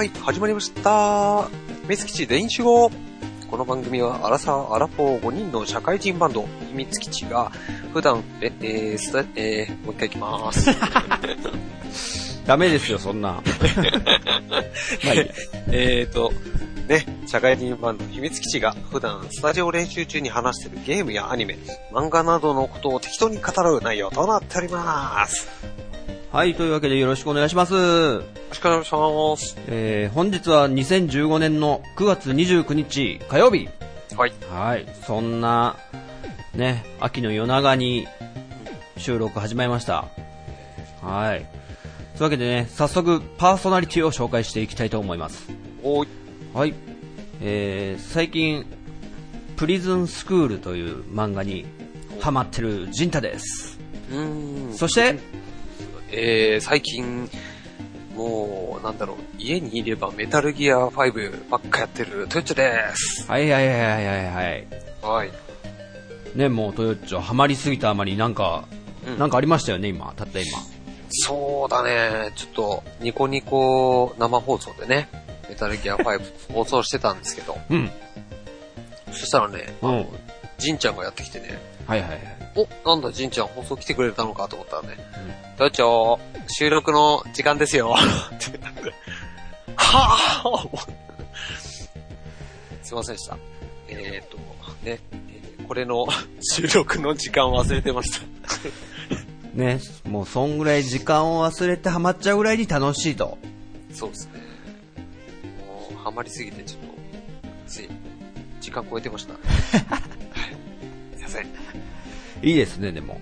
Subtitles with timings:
[0.00, 1.46] はい始まりました。
[1.86, 2.90] メス基地全員集合
[3.50, 7.52] この番組は、アラサー、アラフォー5人の社会人バンド、秘密基地が、
[7.92, 10.70] 普段、え、えー、えー、もう一回いきます。
[12.48, 13.42] ダメですよ、そんな。
[15.04, 15.30] まあい
[15.66, 16.32] えーと、
[16.88, 21.58] ね、社会人バンド、秘密基地が、普段、スタジオ練習中に話しているゲームやアニメ、
[21.92, 25.46] 漫画などのことを適当に語る内容となっております。
[26.32, 27.74] はい、というわけでよろしくお願いします。
[27.74, 29.56] よろしくお願いします。
[29.66, 33.68] えー、本日は2015年の9月29日火曜日。
[34.16, 34.32] はい。
[34.48, 35.76] はい、そんな、
[36.54, 38.06] ね、秋の夜長に
[38.96, 40.06] 収録始まりました。
[41.02, 41.40] はい。
[42.16, 45.48] というわけでね、早速パーソナリティを紹介していきたいと思います。
[45.82, 46.08] おーい。
[46.54, 46.74] はい。
[47.42, 48.66] えー、最近、
[49.56, 51.66] プリズンスクールという漫画に
[52.20, 53.80] ハマってるジンタです。
[54.12, 54.74] うーん。
[54.74, 55.18] そして、
[56.12, 57.30] えー、最近、
[58.14, 63.26] もう、なんだろう、家にいればメタルギア5ばっかやってるトヨッチョです。
[63.26, 64.66] はいはいはいはいはいはい。
[65.02, 65.30] はい。
[66.34, 68.64] ね、もうトヨッチョハマりすぎたあまりなんか、
[69.06, 70.58] うんなんかありましたよね、今、たった今。
[71.10, 75.08] そうだね、ちょっと、ニコニコ生放送でね、
[75.48, 77.90] メタルギア5放送してたんですけど、うん。
[79.12, 80.06] そしたらね、うん。
[80.58, 81.58] ジンちゃんがやってきてね、
[81.90, 82.20] はいはいはい。
[82.84, 84.96] お、なんだジンちゃん放送来てくれたのかと思ったらね、
[85.58, 87.96] トヨッチョ、収録の時間ですよ。
[88.32, 88.60] って
[89.74, 90.78] はぁ
[92.80, 93.36] すいませんでした。
[93.88, 94.42] えー、っと、ね、
[94.84, 96.06] えーこれの
[96.40, 98.20] 収録の時間忘れてました。
[99.54, 103.36] ね、もうそんぐらい時間を忘れてハマっちゃうぐらいに楽しいと。
[103.92, 104.40] そうですね。
[105.66, 106.86] もう、ハマりすぎてちょっと、
[107.66, 107.88] つい、
[108.60, 109.34] 時間超えてました。
[112.40, 112.48] はい。
[112.48, 113.20] すいですね、でも。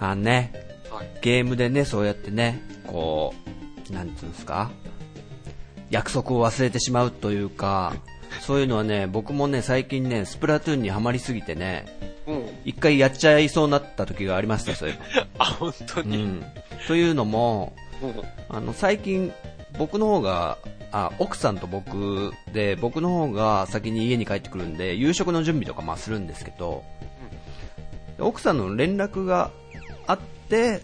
[0.00, 0.52] あのね、
[0.90, 1.06] はい。
[1.20, 3.34] ゲームでね、そうやってね、こ
[3.90, 4.70] う、なんていうんですか？
[5.90, 7.94] 約束を忘れてしまうというか、
[8.40, 11.84] そういうのはね、 僕もね、最近ね、スプラトゥーンにハマりすぎてね、
[12.26, 12.44] うん。
[12.64, 14.96] 一回やっちゃいそうになった時がありました、そういえ
[15.38, 16.02] あ、本当ば。
[16.02, 16.22] うに。
[16.24, 16.44] ん。
[16.88, 18.56] というのも、うん。
[18.56, 19.32] あの、最近、
[19.78, 20.58] 僕の方が、
[20.92, 26.84] あ、奥さんと僕で、僕の方が先に家に帰ってくるんで、夕食の準備とかまあするんですけど、
[28.18, 29.50] 奥さんの連絡が
[30.06, 30.18] あっ
[30.48, 30.82] て、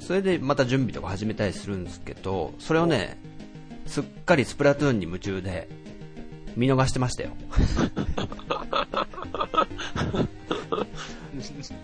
[0.00, 3.18] それでまた準備とか始めたりするんですけど、それをね、
[3.86, 5.68] すっかりスプラトゥーンに夢中で、
[6.56, 7.30] 見逃してましたよ。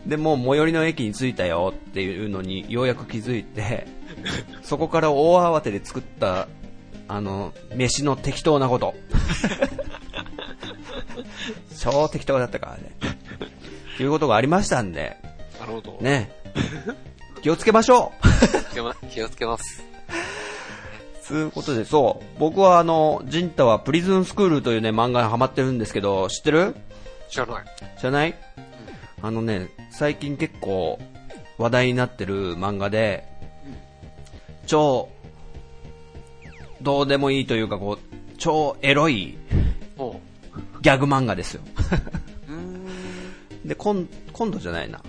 [0.07, 3.87] で、もう最寄りの駅に着いたよっていうのにようやく気づいて、
[4.63, 6.49] そこから大慌てで作った、
[7.07, 8.95] あの、飯の適当なこと。
[11.79, 12.93] 超適当だったからね。
[14.03, 15.17] いうことがありましたんで、
[15.61, 15.99] なるほど。
[16.01, 16.31] ね。
[17.43, 18.13] 気をつけましょ
[18.71, 19.83] う気を 気をつけます。
[21.29, 22.39] ということで、そう。
[22.39, 26.75] 僕はあの、ジンタはプリズンスクールというね、漫画にハマってるんですけど、知ってる？
[27.31, 27.65] 知らない。
[27.99, 28.35] 知らない？
[29.23, 30.99] あのね、最近結構
[31.59, 33.25] 話題になってる漫画で、
[34.67, 35.09] 超、
[36.83, 39.39] どうでもいいというか、こう、超エロい。
[40.83, 41.63] ギャグ漫画ですよ。
[43.65, 45.03] で、今今度じゃないな。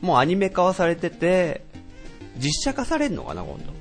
[0.00, 1.62] もうアニメ化はされてて、
[2.38, 3.72] 実写化されるのかな、今度。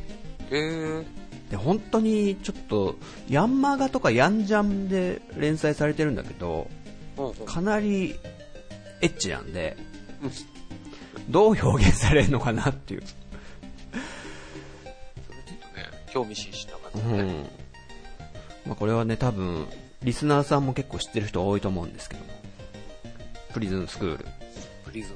[0.51, 1.05] えー。
[1.51, 2.95] で、本当にちょっと、
[3.29, 6.67] ヤンマガとかヤンジャンで連載されてるんだけど。
[7.45, 8.16] かなり
[9.01, 9.77] エッチなんで
[10.22, 13.03] うん、どう表現されるのかなっていう。
[16.11, 17.31] 興味津々なう感じでね。
[17.31, 17.49] ん。
[18.66, 19.67] まあこれはね、多分、
[20.01, 22.34] リスナーさんも結構知ってる人多いと思うんですけども。
[23.55, 24.25] プリズンスクール。
[24.83, 25.16] プリズン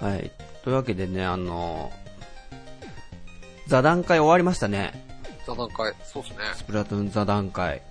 [0.00, 0.30] スはい。
[0.64, 1.92] というわけでね、あの、
[3.66, 5.04] 座談会終わりましたね。
[5.46, 6.38] 座談会、そうですね。
[6.54, 7.82] スプラトゥーン座談会。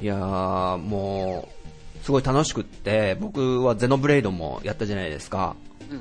[0.00, 1.50] いやー、も
[2.00, 5.54] う、すごい楽しくって、僕はゼノブレイドもやったじゃないですか。
[5.90, 5.94] う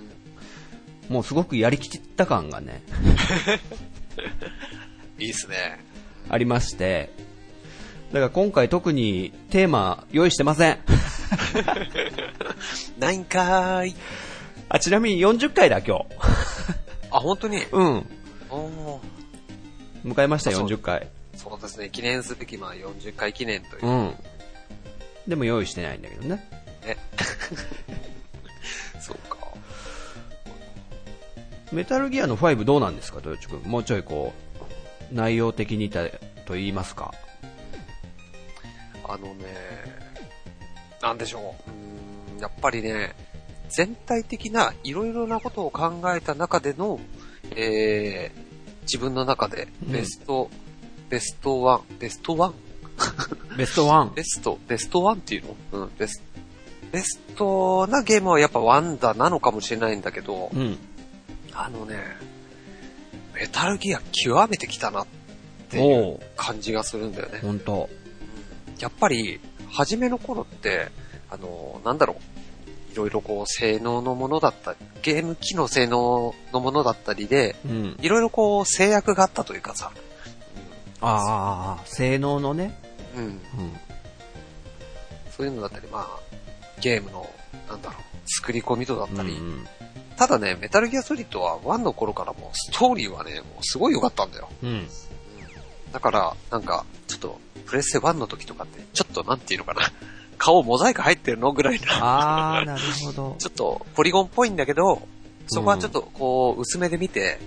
[1.12, 1.14] ん。
[1.14, 2.84] もうすごくやりきった感がね、
[5.20, 5.84] いいっすね。
[6.30, 7.10] ありまして、
[8.14, 10.80] だから今回特にテーマ用意してません。
[13.00, 13.96] ないんかーい。
[14.70, 16.06] あ、ちなみに40回だ今日。
[17.12, 17.64] あ、本当に？
[17.72, 18.10] うん。
[18.50, 19.00] おー
[20.06, 21.08] 迎えましたあそう40回。
[21.36, 23.88] そうですね、記念すべき、まあ、40回記念という。
[23.88, 24.16] うん。
[25.28, 26.48] でも用意してないんだけどね。
[26.86, 26.98] ね。
[29.02, 29.38] そうか。
[31.72, 33.60] メタルギアの5どうなんですか、豊地君？
[33.64, 34.34] もうちょいこ
[35.12, 36.08] う、内容的にた
[36.46, 37.14] と言いますか。
[39.08, 39.46] あのね、
[41.06, 41.42] なんでしょう。
[41.70, 43.14] うーんやっぱりね、
[43.70, 47.00] 全体的ないろいろなことを考えた中での、
[47.56, 50.50] えー、自分の中でベスト、
[51.10, 52.54] ベストワン、ベストワン？
[53.56, 54.14] ベストワン。
[54.16, 55.84] ベスト、ベストワンっていうの？
[55.84, 56.24] うん、ベス
[56.92, 60.78] ベストなゲームはやっぱワンダなのかもしれないんだけど、うん。
[61.54, 61.98] あのね、
[63.36, 65.08] メタルギア極めてきたなっ
[65.70, 67.40] ていう感じがするんだよね。
[67.42, 67.90] ほんと。
[68.80, 69.40] やっぱり、
[69.76, 70.90] 初めの頃って、
[71.30, 77.98] あの、なんだろう、いろいろこう、性能のものだったり、ゲーム機能性能のものだったりで、うん。
[78.02, 79.92] いろいろこう、制約があったというかさ、
[81.02, 82.80] ああ、性能のね。
[83.18, 83.40] うん、うん、うん。
[85.36, 86.20] そういうのだったり、まあ、
[86.80, 87.30] ゲームの、
[87.68, 89.68] なんだろう、作り込み度だったり、うん
[90.18, 94.50] ただね、メタルギアソリッドは1の頃からもうストーリーはね、もうすごい良かったんだよ。
[94.64, 94.88] うん。
[95.96, 96.00] うん。
[96.00, 99.82] だから、なんか、ちょっと、プレステ1の時とかって、ちょっとなんていうのかな、
[100.38, 103.36] 顔モザイク入ってるのぐらいな、ああ、なるほど。
[103.40, 105.08] ちょっとポリゴンっぽいんだけど、
[105.48, 107.40] そこはちょっとこう、薄めで見て、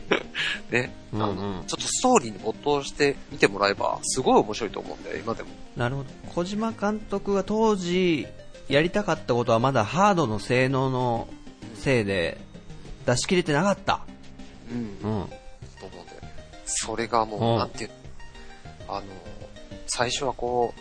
[0.70, 5.48] ね、うんうんちょっとストーリーに没頭して見てもらえば、すごい面白いと思うんだよ、今でも。
[5.76, 6.08] なるほど。
[6.34, 8.26] 小島監督が当時
[8.68, 11.28] やりたかったことはまだハードの性能の
[11.74, 12.38] せいで
[13.06, 14.00] 出し切れてなかった。
[14.70, 15.10] うん。
[15.10, 15.26] うん。
[16.66, 17.90] それがもう、うんなんていう
[18.88, 19.06] のあの、
[19.86, 20.74] 最初はこ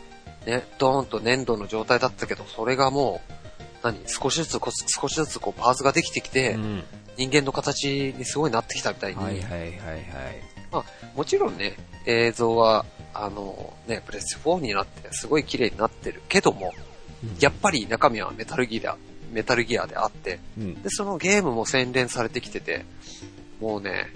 [0.46, 3.36] う、ね、ドーンと粘土の状態だったけど、それがもう、
[3.84, 6.84] 何少しずつこ、少しずつこうパーツができてきて、うん。
[7.18, 9.76] 人間の形にすごいなってきたみたいに、はいはいはいはい。
[11.16, 16.74] もちろんね、映像は、あの、ね、プレステ4になって、すごい綺麗になってるけども、
[17.40, 18.98] やっぱり中身はメタルギア、
[19.32, 20.82] メタルギアであって、うん。
[20.82, 22.86] で、そのゲームも洗練されてきてて、
[23.62, 24.12] もうね、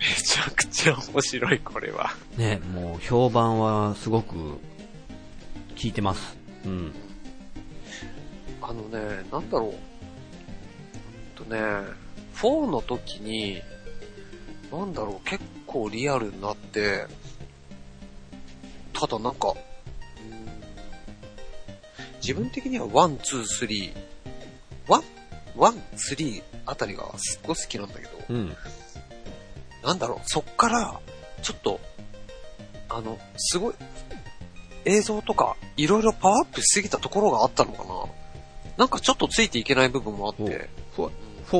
[0.00, 2.14] めちゃくちゃ面白い、これは。
[2.36, 4.58] ね、もう評判はすごく
[5.76, 6.36] 聞いてます。
[6.64, 6.92] うん。
[8.62, 9.68] あのね、なんだろう。
[9.68, 9.74] うん
[11.36, 11.58] とね、
[12.34, 13.60] 4の時に、
[14.72, 17.06] なんだろう、結構リアルになって、
[18.92, 19.54] ただなんか、
[22.22, 23.92] 自分的には1、2、3、
[24.86, 25.02] 1、
[25.56, 28.56] 1、3あたりがすっごい好きなんだけど、うん。
[29.82, 31.00] なんだろう、そっから、
[31.42, 31.80] ちょっと、
[32.88, 33.74] あの、すごい、
[34.84, 38.06] 映像とか、いろいろパワーアップしすぎたところがあったのかな。
[38.76, 41.10] なんかちょっとついていけない部分もあって、フォ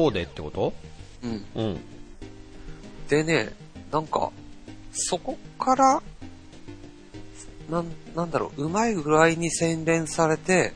[0.08, 0.72] 4でってこと？
[1.22, 1.44] うん。
[1.54, 1.80] うん。
[3.08, 3.50] でね、
[3.92, 4.30] なんか、
[4.92, 6.02] そこから、
[7.68, 10.72] なん、なんだろう、うまい具合に洗練されて、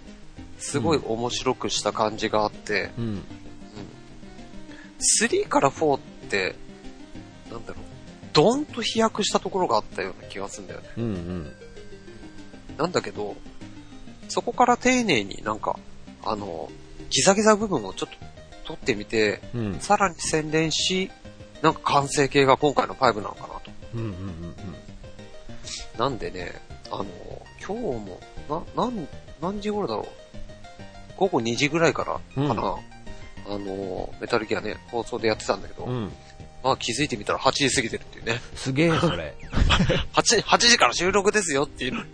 [0.58, 3.22] すごい面白くした感じがあって、うん。
[5.20, 6.00] 3から4っ
[6.30, 6.56] て、
[8.34, 10.88] ろう、ドーンと飛躍したところがあったような気がするんだよね。
[10.96, 11.52] うんうん。
[12.76, 13.36] なんだけど、
[14.28, 15.78] そこから丁寧になんか、
[16.24, 16.70] あの、
[17.10, 18.16] ギザギザ部分をちょっと
[18.64, 19.80] 取ってみて、うん。
[19.80, 21.10] さらに洗練し、
[21.62, 23.70] なんか完成形が今回の5なのかなと。
[23.94, 24.54] うんうんうん
[25.98, 26.52] なんでね、
[26.90, 27.04] あの、
[27.64, 28.20] 今日も、
[28.76, 29.08] な、なん、
[29.40, 30.06] 何時頃だろう。
[31.16, 32.04] 午後2時ぐらいか
[32.36, 32.76] らかな。
[33.46, 36.12] あの、メタルギアね、放送でやってたんだけど、うん。
[36.64, 36.68] うん。
[36.68, 38.40] まあ気づいてみたら8時過ぎてるっていうね。
[38.54, 39.34] すげえ、それ。
[40.14, 42.04] 8、8時から収録ですよっていう。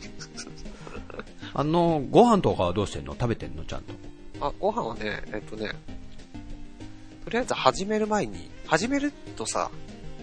[1.52, 3.12] あの、ご飯とかはどうしてんの？
[3.14, 3.64] 食べてんの？
[3.64, 3.94] ちゃんと。
[4.40, 5.72] あ、ご飯はね、えっとね、
[7.24, 9.70] とりあえず始める前に、始めるとさ、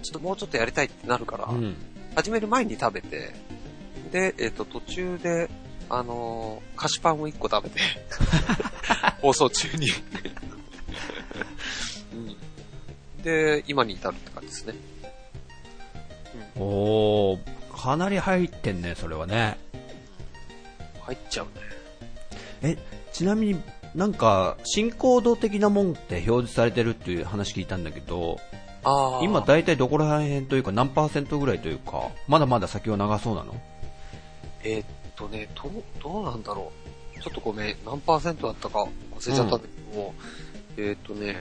[0.03, 1.75] ちょっともうちょっとやりたいってなるから、うん。
[2.15, 3.33] 始める前に食べて、
[4.11, 5.49] で、えっと、途中で、
[5.89, 7.79] あのー菓子パンを1個食べて、
[9.21, 9.93] 放送中に、うん。
[13.27, 14.75] で、今に至るって感じですね。
[16.55, 17.39] おー、
[17.75, 19.57] かなり入ってんね、それはね。
[21.01, 21.51] 入っちゃうね。
[22.61, 22.77] え、
[23.11, 23.61] ちなみに
[23.93, 28.39] なんか、進行度的なもんって表示されてるっていう話聞いたんだけど、
[28.85, 29.23] ああ。
[29.23, 33.53] 今大体どこら辺というか何パーセントぐらいというか、まだまだ先は長そうなの？
[34.63, 34.85] えーっ
[35.17, 36.71] とね、どう、どうなんだろ
[37.17, 37.21] う。
[37.21, 40.13] ちょっとごめん、何パーセントだったか忘れちゃったんだけども、
[40.77, 41.39] えーっとね、な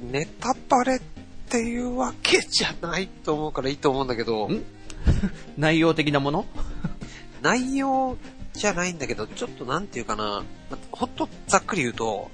[0.00, 1.00] ネタバレっ
[1.48, 4.62] ていうわけじゃないと思うからいいと思うんだけどん、
[5.56, 6.46] 内容的なもの？
[7.42, 8.16] 内容
[8.52, 10.42] じゃないんだけど、ちょっとなんていうかな、
[10.90, 12.30] ほんとざっくり言うと、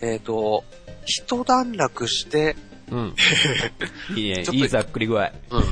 [0.00, 0.64] えーっと、
[1.04, 2.56] 一段落して、
[2.90, 3.14] うん。
[4.16, 5.32] いいねいいざっくり具合。
[5.50, 5.62] うん。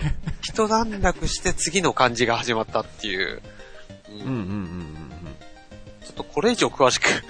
[0.43, 3.43] 一段落して次の感じが始まったっていう。
[4.11, 4.88] うんうんうんうん
[6.19, 7.21] とこれ以上詳しく っ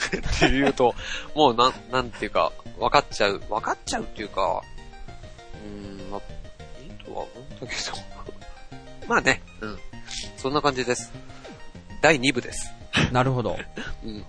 [0.40, 0.94] て言うと、
[1.34, 3.38] もうなん、なんていうか、分かっちゃう。
[3.48, 4.62] 分かっちゃうっていうか、
[5.54, 6.20] うーん、まあ、
[6.82, 7.72] いいとは思うんだけど。
[9.06, 9.78] まあね、うん。
[10.36, 11.12] そんな感じです。
[12.02, 12.72] 第2部です。
[13.08, 13.12] うん。
[13.12, 13.58] なるほど。
[14.04, 14.24] うん。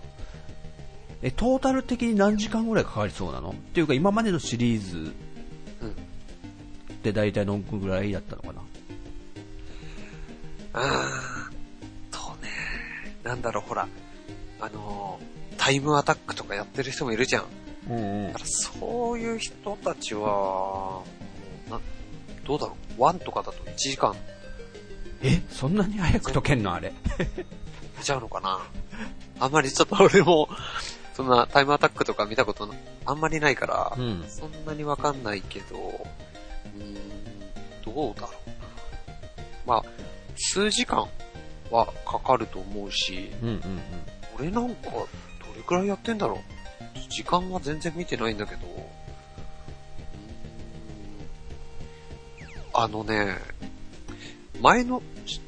[1.22, 3.50] え、トータル的に何時間ぐらいかかりそうなの？
[3.50, 5.14] っていうか、今までのシリーズ
[5.82, 5.92] うん。
[5.92, 5.94] っ
[7.04, 8.62] て大体何分ぐらいだったのかな？
[10.82, 12.50] うーんとね、
[13.24, 13.88] なんだろう、ほら、
[14.60, 15.26] あのー
[15.58, 17.46] タイムアタックとかやってる人もいるじゃん。
[17.90, 21.02] うんうんだからそういう人たちは、
[21.70, 21.80] な、
[22.46, 24.16] どうだろう、ワンとかだと1時間
[25.22, 26.94] え、そんなに早く解けんのあれ？
[27.98, 28.60] 経ちゃうのかな？
[29.42, 30.48] あんまりちょっと俺も、
[31.14, 32.74] そんなタイムアタックとか見たことな
[33.06, 34.24] あんまりないから、うん。
[34.30, 38.30] そんなにわかんないけど、うーん、どうだろ
[39.66, 39.70] う？
[39.70, 39.76] な。
[39.76, 39.84] まあ、
[40.38, 41.06] 数時間
[41.70, 43.62] はかかると思うし、うんうんうん。
[44.40, 45.06] 俺なんか、ど
[45.56, 47.10] れくらいやってんだろう？
[47.10, 48.62] 時間は全然見てないんだけど、
[52.74, 53.36] あのね、
[54.62, 55.02] 前の、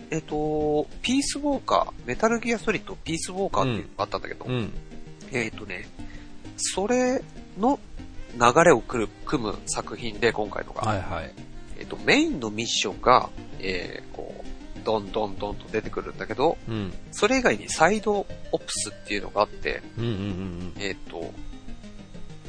[0.10, 4.74] えっ、と、ピースウォーカー、メタルギアソリッドピースウォーカーっていうのがあったんだけど、うん。
[5.32, 5.88] えっ、とね、
[6.58, 7.24] それ
[7.58, 7.80] の
[8.34, 10.82] 流れを組む組む作品で、今回のが。
[10.82, 11.34] はいはい。
[11.80, 13.30] えっ、と、メインのミッションが、
[13.60, 14.04] え
[14.84, 16.94] どんどんどんと出てくるんだけど、うん。
[17.12, 21.34] それ以外にサイドオプスっていうのがあって、うんうんうんえっ、と、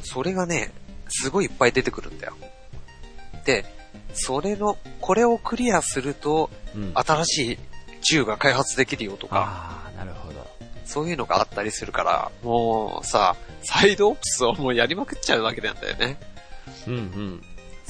[0.02, 0.72] それがね、
[1.08, 2.34] すごいいっぱい出てくるんだよ。
[3.44, 3.64] で、
[4.14, 6.82] それの、これをクリアすると、うん。
[6.84, 6.92] うん。
[6.94, 7.58] 新しい
[8.02, 10.46] 銃が開発できるよとか、なるほど。
[10.84, 16.18] そういうのがあったりするから、もうさ、サイドオプスをもうやりまくっちゃうわけなんだよね。
[16.86, 17.42] うんうん。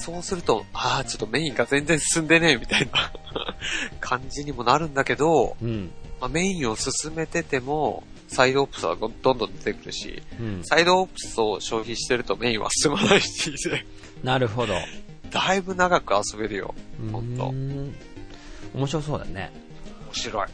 [0.02, 3.12] そうすると、ああ、ちょっとメインが全然進んでねえみたいな
[4.00, 5.90] 感じにもなるんだけど、うん。
[6.20, 10.64] まあ、メインを進めてても、サイドオプスはどんどん出てくるし、うん。
[10.64, 13.52] サイドオプスを消費してるとメインは進まないし、
[14.24, 14.74] なるほど。
[15.30, 16.74] だいぶ長く遊べるよ。
[17.12, 17.54] ほんと
[18.74, 19.52] 面白そうだね。
[20.06, 20.46] 面白い。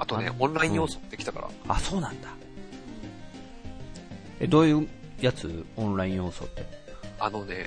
[0.00, 1.48] あとねあ、オンライン要素ってきたから。
[1.68, 2.28] あ、そうなんだ。
[4.40, 4.88] え、どういう
[5.20, 5.64] やつ？
[5.76, 6.64] オンライン要素って。
[7.20, 7.66] あのね、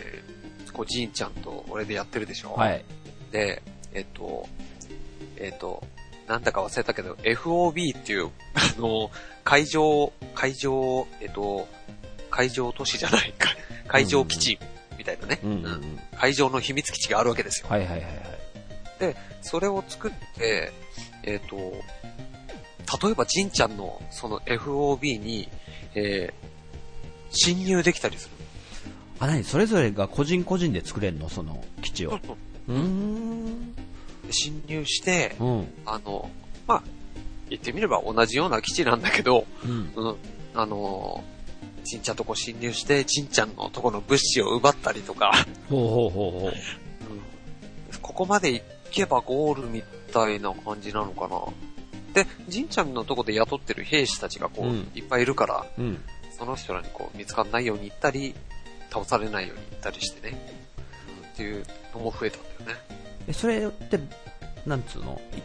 [0.71, 2.53] こう、ジンちゃんと俺でやってるでしょ？
[2.53, 2.83] はい。
[3.31, 3.61] で、
[3.93, 4.47] えっと、
[5.37, 5.83] えっと、
[6.27, 9.11] なんだか忘れたけど、FOB っていう、あの、
[9.43, 11.67] 海上、海上、えっと、
[12.29, 13.49] 海上都市じゃないか、
[13.87, 14.59] 海上基地
[14.97, 15.99] みたいなね、うんうんううんん。
[16.17, 17.67] 海上の秘密基地があるわけですよ。
[17.69, 18.07] はいはいはいは
[19.09, 19.15] い。
[19.41, 20.71] それを作って、
[21.23, 21.55] えっ、と、
[23.05, 25.49] 例えばジンちゃんのその FOB に、
[25.95, 26.51] えー
[27.33, 28.40] 侵入できたりする。
[29.21, 31.29] あ、なにそれぞれが個人個人で作れんの？
[31.29, 32.17] その基地を。
[32.67, 33.75] うーん。
[34.31, 35.67] 侵入して、うん。
[35.85, 36.29] あの、
[36.65, 36.83] まあ、
[37.47, 39.91] 言ってみれば同じような基地なんだけど、うん。
[39.95, 40.15] うん、
[40.55, 45.31] あのー、ジンちゃんとこ侵入して、ジンちゃんのとこの物資を奪ったりとか、
[45.69, 46.53] ほうほうほうほう。
[48.01, 51.41] ここまで行けばゴールみたいな感じなのかな。
[52.15, 56.01] で、ジンちゃんのとこで雇ってる兵士たちがこう、うんいっぱいいるから、うん。
[56.37, 58.33] その人らにこう見つかんないように行ったり、
[58.91, 60.37] 倒されないように行ったりしてね。
[61.23, 62.83] うん、っていうのも増えたんだよね。
[63.27, 63.99] え、それって、
[64.65, 65.21] なんつうの？
[65.35, 65.41] い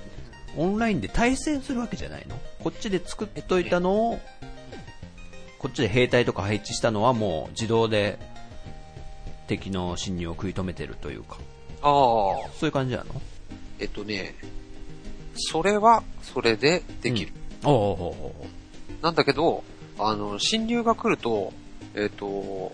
[0.59, 2.39] オンラインで対戦するわけじゃないの？
[2.63, 4.21] こっちで作っといたのを、
[5.59, 8.19] こっちで兵隊とか配置したのはもう自動で
[9.47, 11.37] 敵の侵入を食い止めてるというか、
[11.83, 13.21] ああ、そういう感じなの？
[13.79, 14.35] えっとね、
[15.35, 17.33] それはそれでできる。
[17.65, 18.47] おおおお
[19.03, 19.63] なんだけど、
[19.99, 21.53] あの、侵入が来ると、
[21.95, 22.73] えっ、と、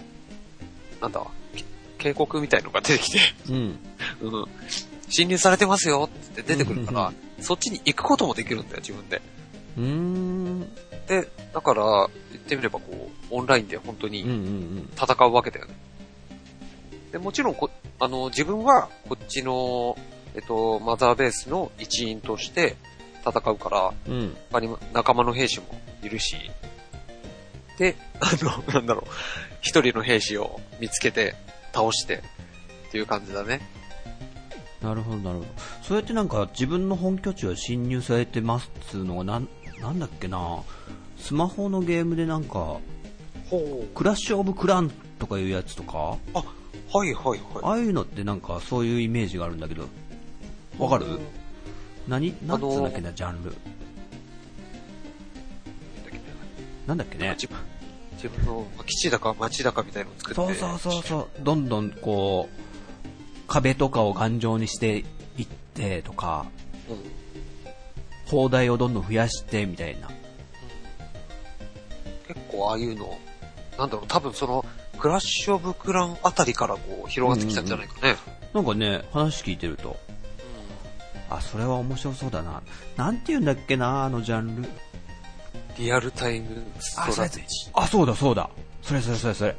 [1.02, 1.20] なんだ、
[1.54, 1.64] け
[1.98, 3.18] 警告みたいのが出てきて、
[3.50, 3.78] うん。
[4.22, 4.44] うん、
[5.08, 9.20] 侵入されてますよって出てくるから、うんそっちに行くこともできるんだよ、自分で。
[9.76, 10.60] うーん。
[11.08, 14.90] で、だから、言ってみればこう、オンラインで本当にうんうんうん。
[14.94, 15.74] 戦うわけだよね。
[17.10, 17.68] で、もちろんこ、
[17.98, 19.98] あの、自分はこっちの、
[20.36, 22.76] えっと、マザーベースの一員として
[23.26, 24.36] 戦うから、うん。
[24.52, 25.66] 他にも仲間の兵士も
[26.04, 26.36] いるし、
[27.76, 31.34] で、あの、なんだろう、一人の兵士を見つけて、
[31.72, 32.20] 倒して、っ
[32.90, 33.60] ていう感じだね。
[34.82, 35.46] なるほど、なるほど。
[35.82, 39.48] そうやってなんか自分の本拠地は侵入されてますっつうのがなん、
[39.80, 40.62] なんだっけな
[41.16, 42.78] スマホのゲームでなんか、
[43.48, 46.38] ほクラッシュオブクランとかいうやつとか、う。
[46.38, 46.44] あ、
[46.92, 49.86] はいはいはああいうのってなんかそういうイメージがあるんだけど、い。
[50.78, 51.06] わかる？
[51.06, 51.20] うん
[52.08, 52.34] 何？
[52.44, 53.54] なんつあのーうんだっけな、ジャンル。
[56.88, 57.36] なんだっけね。
[58.22, 60.34] 自分、の基地だか町だかみたいのを作って。
[60.34, 61.28] そうそうそうそう。
[61.40, 65.04] どんどんこう、壁とかを頑丈にして
[65.36, 66.46] いってとか、
[66.88, 66.98] うん。
[68.30, 70.08] 砲台をどんどん増やしてみたいな。
[72.28, 73.18] 結構ああいうの、
[73.76, 74.64] なんだろう、多分その、
[74.98, 78.16] クラッシュオブクランあたりからこう、広がってきたんじゃないかね。
[78.54, 79.96] なんかね、話聞いてると、
[81.28, 82.62] あ、それは面白そうだな。
[82.96, 84.68] なんて言うんだっけな、あのジャンル。
[85.78, 88.50] リアルタイムストラテジあ、そうだそうだ。
[88.82, 89.50] それそれそれそれ。
[89.50, 89.52] ー。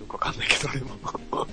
[0.00, 0.96] よくわかんないけど、俺も。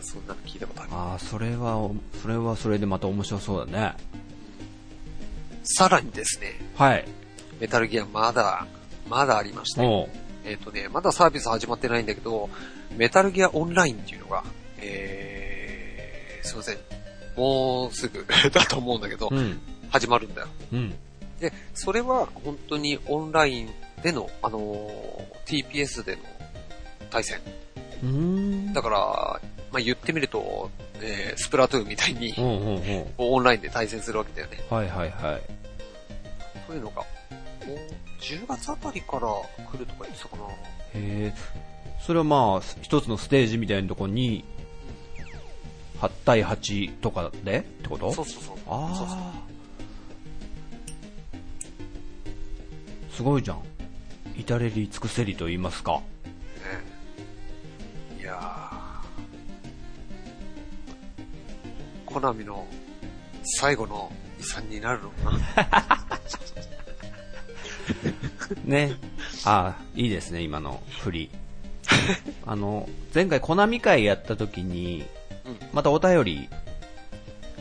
[0.00, 0.90] そんなの聞いたことある。
[0.92, 1.90] ああ、それは、
[2.20, 3.94] それはそれでまた面白そうだね。
[5.64, 7.06] さらにですね、はい。
[7.60, 8.66] メタルギアまだ、
[9.08, 10.08] まだありまして、
[10.44, 12.50] えっ、とね、まだサービス始まってないんだけど、
[12.96, 14.44] メタルギアオンラインっていうのが、
[14.78, 16.78] えー、すいません。
[17.36, 19.60] もうすぐだと思うんだけど、うん。
[19.92, 20.48] 始まるんだよ。
[20.72, 20.94] うん。
[21.38, 23.70] で、それは本当にオンライン
[24.02, 26.22] での、あのー TPS での
[27.10, 27.38] 対戦。
[28.02, 28.08] うー
[28.70, 28.72] ん。
[28.72, 28.98] だから、
[29.70, 30.70] まあ、言ってみると、
[31.00, 33.04] えー、スプラトゥーンみたいに、うんうんうん。
[33.18, 34.64] オンラインで対戦するわけだよね。
[34.70, 35.42] はいはいはい。
[36.66, 37.04] そういうのが、も
[37.74, 37.78] う
[38.20, 40.42] 10月あたりから来るとか言ってたかな。
[40.44, 40.54] へ
[40.94, 41.34] え。
[42.00, 44.44] それはまあ、一つのステージみたいなところに、
[46.00, 48.12] 8対8とかでってこと？
[48.12, 48.56] そうそうそう。
[48.56, 49.51] そうそう
[53.12, 53.62] すごいじゃん。
[54.36, 56.00] 至れり尽くせりと言いますか。
[56.00, 56.02] ね。
[58.20, 62.66] いやー、コナミの
[63.60, 65.38] 最後の遺産になるのかな。
[68.64, 68.94] ね。
[69.44, 71.30] ああ、いいですね、今の振り。
[72.46, 75.04] あの、前回コナミ会やった時に、
[75.44, 75.58] うん。
[75.72, 76.48] またお便り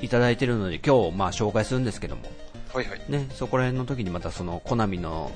[0.01, 2.23] いただいてるので今日まあ紹介するんですけども、
[2.73, 3.01] はいはい。
[3.09, 5.31] ね、そこら辺の時にまたそのコナミの、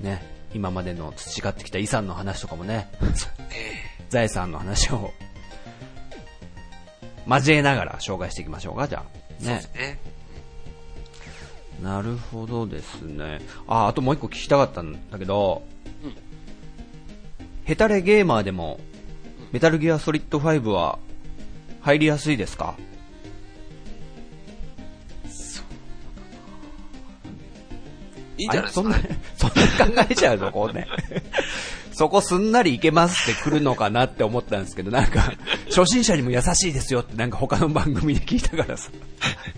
[0.00, 0.22] ね、
[0.54, 2.88] 今までの培ってきた遺産の話とかもね、
[3.50, 5.12] え 財産の話を
[7.26, 9.04] 交えながら紹介していきましょうか、じゃあ。
[9.42, 9.62] えね。
[9.74, 9.98] ね。
[11.82, 13.40] なるほどですね。
[13.68, 15.62] あ、あともう一個聞きたかったんだけど、
[16.02, 16.16] うん
[17.64, 18.80] ヘタレゲーマーでも、
[19.52, 20.98] メタルギアソリッド5は
[21.82, 22.76] 入りやすいですか？
[28.38, 29.02] いいんじゃないですかあれ？
[29.36, 30.86] そんな、そんな考えちゃうのこうね。
[31.92, 35.32] そこすんなりいけますって来るのかなって思ったんですけど、なんか、
[35.68, 38.90] 初心者にも優しいですよってなんか他の番組で聞いたからさ。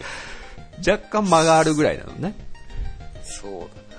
[0.86, 2.34] 若干間があるぐらいなのね。
[3.22, 3.52] そう
[3.94, 3.96] だ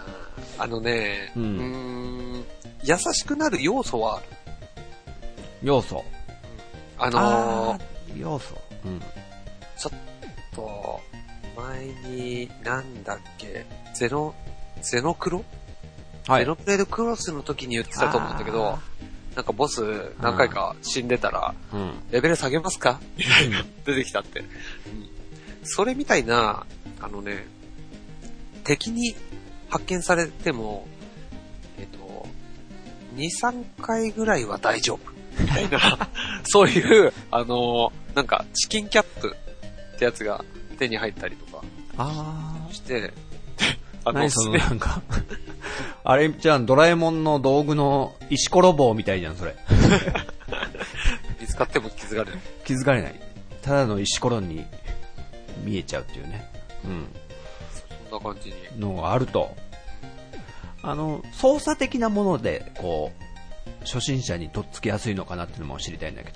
[0.57, 2.45] なあのね、ううんーん、
[2.83, 4.25] 優しくなる要素はある。
[5.61, 6.03] 要素。
[6.97, 7.81] あのー
[8.19, 8.55] 要素。
[8.85, 8.99] うん。
[9.77, 9.93] ちょっ
[10.55, 10.99] と、
[11.55, 14.33] 前に、なんだっけ、ゼノ、
[14.81, 15.43] ゼノクロ、
[16.27, 16.55] はいゼノ。
[16.55, 18.79] プレードクロスの時に言ってたと思うんだけどあ、
[19.35, 21.93] なんかボス何回か死んでたら、うん。
[22.11, 22.99] レベル下げますか？
[23.17, 24.39] みたいな、出てきたって。
[24.39, 24.47] うん
[25.63, 26.65] それみたいな、
[26.99, 27.45] あのね、
[28.63, 29.15] 敵に
[29.69, 30.87] 発見されても、
[31.77, 32.25] えっと、
[33.15, 35.11] 2、3回ぐらいは大丈夫。
[35.39, 35.79] みたいな、
[36.45, 39.35] そういう、あの、なんか、チキンキャップ
[39.95, 40.43] ってやつが
[40.79, 41.63] 手に入ったりとか
[41.97, 43.13] あして、
[44.05, 44.13] あー。
[44.13, 45.01] 何そのねなんか、
[46.03, 49.55] あれじゃん、ドラえもんの道具の石ころ棒みたいじゃん、それ。
[51.39, 52.39] 見つかっても気づかれる。
[52.65, 53.19] 気づかれない。
[53.61, 54.65] ただの石ころに
[55.63, 56.49] 見えちゃうっていうね。
[56.85, 57.07] うん。
[58.09, 58.55] そんな感じに。
[58.79, 59.55] のがあると、
[60.83, 66.31] あの、操作的なもので、こう、初心者にとっつきやすいのかなっていうのも知りたいんだけ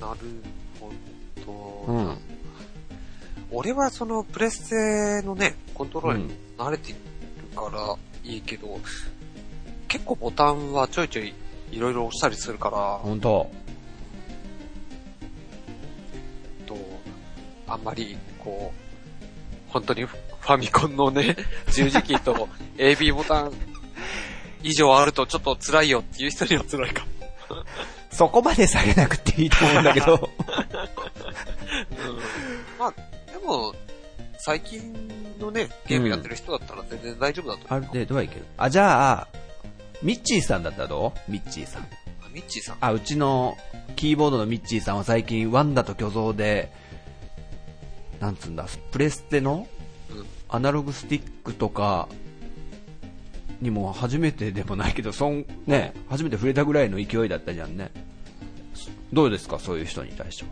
[0.00, 0.18] なる
[0.80, 0.90] ほ
[1.46, 1.84] ど。
[1.86, 1.92] ど。
[1.92, 2.33] うん。
[3.54, 6.96] 俺はそのプレステのね、コントローラーうんに慣れてる
[7.56, 8.80] からいいけど、
[9.86, 11.32] 結構ボタンはちょいちょい
[11.70, 13.48] いろいろ押したりするから、本当
[16.66, 16.76] と、
[17.68, 21.36] あんまりこう、本当にファミコンのね、
[21.70, 23.52] 十字キーと AB ボタン
[24.64, 27.08] 以上あるとちょっと辛いよっていう人には辛いかも。
[28.10, 30.30] そこまで下げなくていいと思うんだけど。
[32.78, 33.13] まあ、で
[33.44, 33.74] も、
[34.38, 34.92] 最近
[35.38, 38.44] のね、ゲームやってる人だったら全然大丈夫だと思ある程度はいける。
[38.56, 39.28] あ、じゃあ、
[40.02, 41.30] ミッチーさんだったらどう？
[41.30, 41.82] ミッチーさん。
[41.82, 41.86] う。
[42.26, 42.76] あミッチーさん。
[42.80, 43.56] あ、うちの
[43.96, 46.72] キーボードのミッチーさんは最近ワンダと巨像で、
[48.20, 49.66] なんつうんだ、プレステの
[50.10, 52.08] うんアナログスティックとか
[53.60, 57.90] にも初めてでもないけど、そん、ね、初めて触れたぐらいの勢いだったじゃんね。
[59.12, 60.50] どうですか、そういう人に対しては。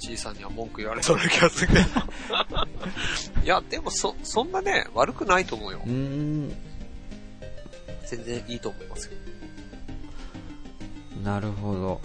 [0.00, 1.80] ちいさんには文句言われそうな気がするけど。
[3.44, 5.92] いや、でもそ、そんなね、悪くないと思うようー。
[5.92, 6.48] ん、
[8.06, 9.12] 全然いいと思いますよ。
[11.24, 12.00] なるほど。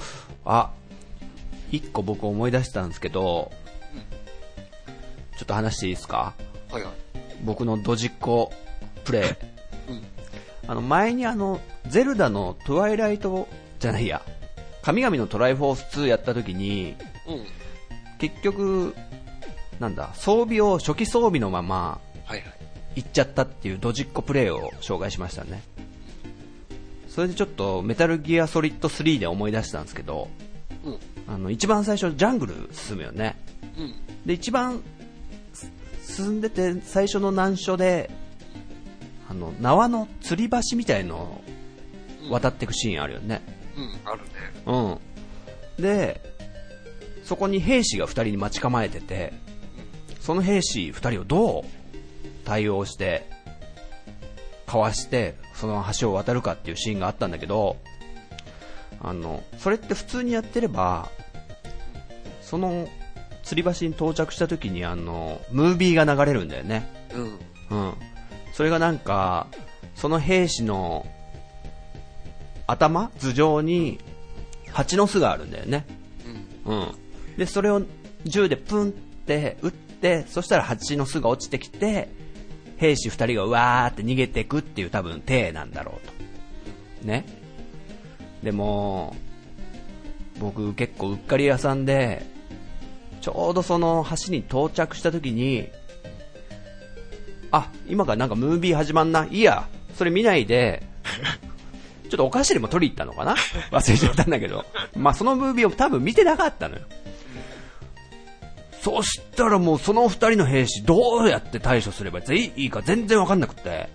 [0.46, 0.72] あ、
[1.72, 3.52] 一個僕思い出したんですけど、
[5.38, 6.34] ちょっと話していいですか？
[6.72, 6.94] はいはい。
[7.44, 8.52] 僕のドジっ子
[9.06, 9.22] プレイ。
[9.92, 10.04] うん。
[10.68, 13.48] あの、前にあの、ゼルダのトワイライト、
[13.80, 14.22] じゃないや、
[14.82, 16.96] 神々のトライフォース2やった時に、
[17.28, 17.46] うん。
[18.18, 18.96] 結局、
[19.80, 22.54] なんだ、装備を初期装備のままはいはい。
[22.96, 25.64] 行っちゃったっていうドジっ子プレイを紹介しましたね。
[27.10, 30.30] それでちょっとメタルギアソリッド3で思い出したんですけど、
[30.84, 31.34] うん。
[31.34, 33.38] あの、一番最初ジャングル進むよね。
[33.78, 33.94] うん。
[34.26, 34.82] で、一番
[35.54, 38.10] す進んでて最初の難所で、
[39.30, 41.42] あの、縄の吊り橋みたいのを
[42.32, 43.42] 渡っていくシーンあるよね。
[43.78, 44.30] うん、あるね。
[44.66, 45.84] うん。
[45.84, 46.35] で、
[47.26, 49.34] そこに兵士が2人に待ち構えてて、
[50.22, 51.64] その兵士2人をどう
[52.46, 53.28] 対応して、
[54.68, 57.78] かわして、その橋を渡るかっていうシーンがあったんだけど、
[59.02, 61.10] あの、それって普通にやってれば、
[62.42, 62.88] その
[63.44, 66.88] 吊り橋に到着した時にあの、ムービーが流れるんだよね。
[67.70, 67.78] うん。
[67.78, 67.94] うん。
[68.54, 69.48] それがなんか、
[69.96, 71.08] その兵士の
[72.68, 74.00] 頭、頭上に
[74.72, 75.86] 蜂の巣があるんだよね。
[76.66, 76.74] うん。
[76.74, 77.05] うん。
[77.38, 77.82] で、それを
[78.26, 82.10] 銃でプンって撃って、そしたら蜂の巣が落ちてきて、
[82.78, 86.08] 兵士二人がうわーって逃げていくっていう多分体なんだろう
[87.02, 87.08] と。
[87.08, 87.26] ね。
[88.44, 89.16] でも、
[90.40, 92.26] 僕結構うっかり屋さんで、
[93.22, 95.70] ちょうどその橋に到着した時に、
[97.52, 99.26] あ、今からなんかムービー始まんな。
[99.32, 100.84] いいや、それ見ないで、
[102.10, 103.36] ちょっとお菓子でも取り行ったのかな？
[103.72, 104.66] 忘れちゃったんだけど。
[104.96, 106.82] まあそのムービーを多分見てなかったのよ。
[108.86, 113.90] そしたらもうその二人の兵士どうやって対処すればいいか全然わかんなくって。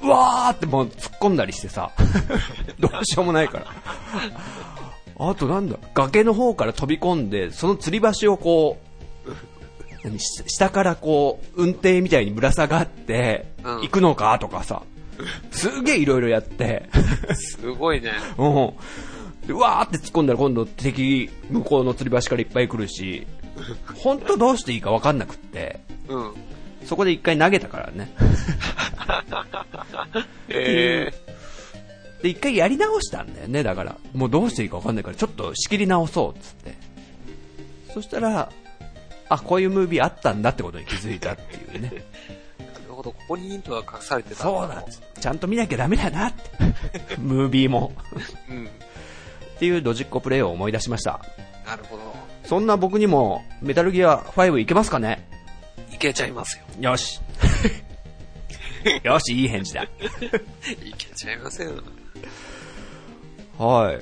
[0.00, 1.90] うわーってもう突っ込んだりしてさ。
[2.78, 3.66] どうしようもないから。
[5.18, 8.78] あとなんだ、崖の方から飛び込んで、その吊り橋をこ
[9.26, 14.82] う、下からこう、運転みたいにぶら下がって、うん行くのかとかさ、
[15.50, 16.88] すげえいろいろやって、
[17.34, 18.12] すごいね。
[18.36, 18.72] うん。
[19.48, 23.26] でうわーって突っ込んだら今度敵、向こうの吊り橋からいっぱい来るし、
[23.96, 26.34] 本当どうしていいかわかんなくって、うん。
[26.84, 28.12] そこで一回投げたからね。
[30.48, 31.12] え
[32.22, 33.96] で、一回やり直したんだよね、だから。
[34.12, 36.74] もうどうしていいかわかんないから、ちょっと仕切り直そう、っつって。
[37.92, 38.50] そしたら、
[39.28, 41.92] あ、こういうムービーあったんだってことに気づいたっていうね。
[42.58, 44.36] ー、 なるほど、ここにヒントが隠されてた。
[44.36, 44.84] そうだ、
[45.20, 47.16] ちゃんと見なきゃダメだなって。
[47.18, 47.92] ムービーも。
[48.48, 48.66] うん。
[48.66, 51.20] っていうドジっ子プレイを思い出しました。
[51.66, 52.27] なるほど。
[52.48, 55.28] そんな僕にも、メタルギア5いけますかね？
[55.92, 56.90] いけちゃいますよ。
[56.90, 57.20] よし。
[59.04, 59.82] よし、いい返事だ。
[59.82, 59.88] い
[60.96, 61.72] けちゃいますよ。
[63.58, 63.98] はい。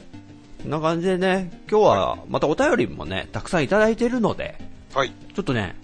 [0.63, 4.55] こんな感じでね、今日はまたお便りもね、たくさんいただいているので、
[4.95, 5.11] はい。
[5.35, 5.75] ちょっとね、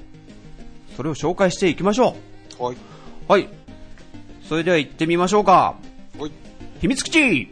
[0.97, 2.15] それを紹介していきましょ
[2.61, 2.75] はい。
[2.75, 2.79] う。
[3.27, 3.49] はい。
[4.49, 5.75] それでは行ってみましょうか。
[6.17, 6.31] はい。
[6.81, 7.49] 秘密基地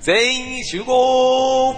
[0.00, 1.74] 全員集合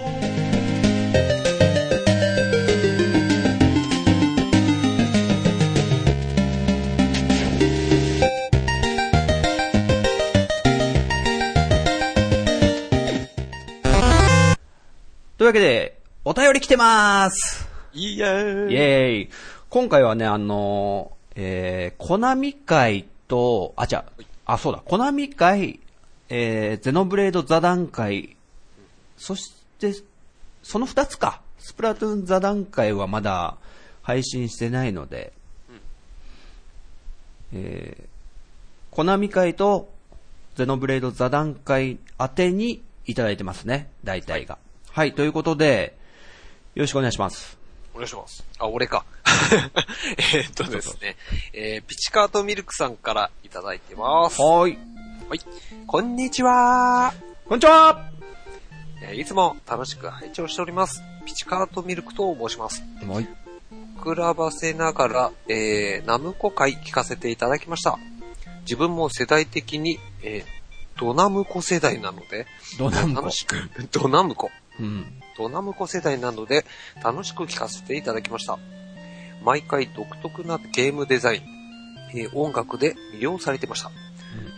[15.51, 17.69] わけで、お便り来てまーす。
[17.93, 18.73] イエーイ。
[18.73, 19.31] イェーイ。
[19.69, 24.05] 今回はね、あのー、えー、コナミ会と、あ、じゃ
[24.47, 25.81] あ、あ、そうだ、コナミ会、
[26.29, 28.37] えー、ゼノブレード座談会、
[29.17, 29.93] そして、
[30.63, 31.43] その二つか。
[31.59, 33.57] スプラトゥーン座談会はまだ
[34.03, 35.33] 配信してないので、
[37.53, 39.93] えー、コナミ会と
[40.55, 44.55] ゼノブレード座談会宛てにいただいてますね、大体が。
[44.55, 44.70] はい、
[45.15, 45.97] ということで、
[46.75, 47.59] よろしくお願いします。
[47.95, 48.45] お願いします。
[48.59, 49.05] あ、俺か。
[50.35, 51.17] えーっとですね、
[51.53, 54.41] えー、ピチカートミルクさんからいただいてます。
[54.41, 54.79] はーい。
[55.29, 55.41] はい。
[55.87, 57.15] こんにちは
[57.47, 58.11] こんにちは
[59.03, 61.03] えーいつも楽しく拝聴しております。
[61.25, 62.83] ピチカートミルクと申します。
[63.07, 63.29] はい。
[64.01, 67.99] 膨らばせながら、えー、ナムコ会聞かせていただきました。
[68.63, 72.47] 自分も世代的に、えー、ドナムコ世代なので、
[72.79, 73.33] ドナムコ楽。
[73.33, 74.51] しく、ドナムコ。
[74.81, 75.07] うん。
[75.37, 76.65] ドナムコ世代なので、
[77.03, 78.59] 楽しく聞かせていただきました。
[79.43, 81.43] 毎回独特なゲームデザイン、
[82.19, 83.91] えー音楽で魅了されてました。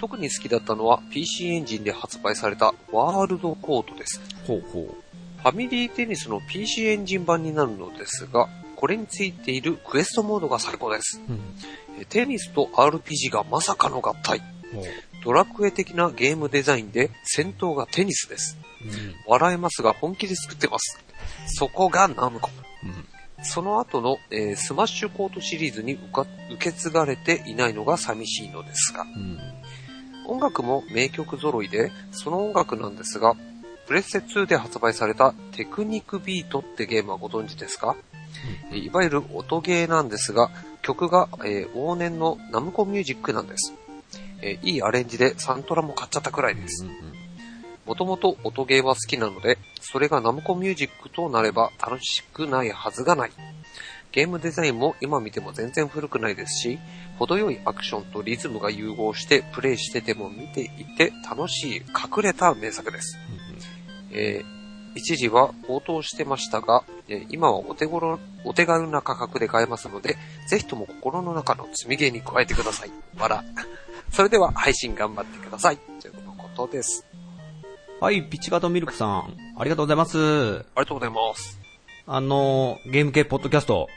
[0.01, 4.21] 特に好きだったのは PC エンジンで発売されたワールドコードです。
[4.47, 4.87] ほうほう。
[5.43, 11.21] ファミリーテニスの PC エンジン版になるのですが、これについているクエストモードが最高です。
[11.29, 11.41] うん。
[12.01, 14.43] えテニスと RPG がまさかの合体。
[15.25, 18.59] ドラクエ的なゲームデザインで戦闘がテニスです。
[18.83, 19.15] うん。
[19.27, 20.99] 笑えますが本気で作ってます。
[21.47, 22.51] そこがナムコ。
[22.85, 23.45] うん。
[23.45, 26.27] その後の、えースマッシュコートシリーズに受
[26.59, 29.39] け継がれていないのが寂しいのですが、うん。
[30.27, 33.35] 音楽も名曲揃いで、その音楽なんですが、
[33.87, 37.97] プレステ2で発売されたテクニックビートってゲームはご存知ですか、
[38.73, 40.51] えいわゆる音ゲーなんですが、
[40.83, 43.75] 曲が、えー往年のナムコミュージックなんです。
[44.43, 46.85] えーいいアレンジでサントラも買っちゃったくらいです。
[47.87, 53.31] もともと音ゲーは好きなので、それがナムコミュージックとなれば楽しくないはずがない。
[54.13, 56.79] ゲームデザインも今見ても全然古くないですし、
[57.19, 63.19] 程よいアクションとリズムが融合してプレイしてても見ていて楽しい隠れた名作です。
[64.13, 64.63] えー
[64.95, 72.91] 一時は高騰してましたが、えー今はお手頃、お手軽な価格で買えますので、ぜひとも心の中の積みゲーに加えてください。
[73.17, 73.43] わら。
[74.13, 75.79] それでは配信頑張ってください。
[76.01, 77.07] ということです。
[77.99, 80.19] はい、ピッチカートミルクさん、ありがとうございます。
[80.19, 81.59] ありがとうございます。
[82.07, 83.89] あの、ゲーム系ポッドキャスト、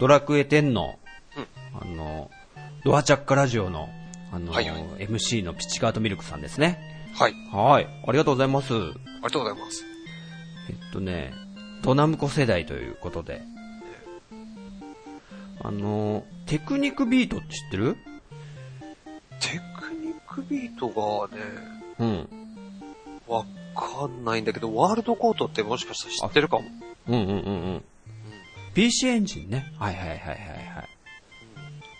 [0.00, 0.98] ドラクエ10の、
[1.80, 2.30] あの、
[2.84, 3.88] ドアチャッカラジオの、
[4.32, 7.12] あの、はいはい MC のピッチカートミルクさんですね。
[7.14, 7.34] はい。
[7.52, 8.74] はい、ありがとうございます。
[8.74, 9.84] ありがとうございます。
[10.70, 11.32] えっとね、
[11.82, 13.42] ドナムコ世代ということで、
[15.62, 17.96] あの、テクニックビートって知ってる？
[19.40, 21.42] テクニックビートがね、
[21.98, 22.28] うん。
[23.26, 26.64] わかんないんだけど、ワールドコートってもしかしたら知ってるかも。
[27.08, 27.36] うんうんうんう
[27.76, 27.84] ん。
[28.74, 29.72] PC エンジンね。
[29.78, 30.36] はいはいはいはいはい。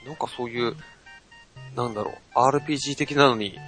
[0.06, 0.76] なんかそういう、
[1.76, 3.58] なんだろう、RPG 的なのに、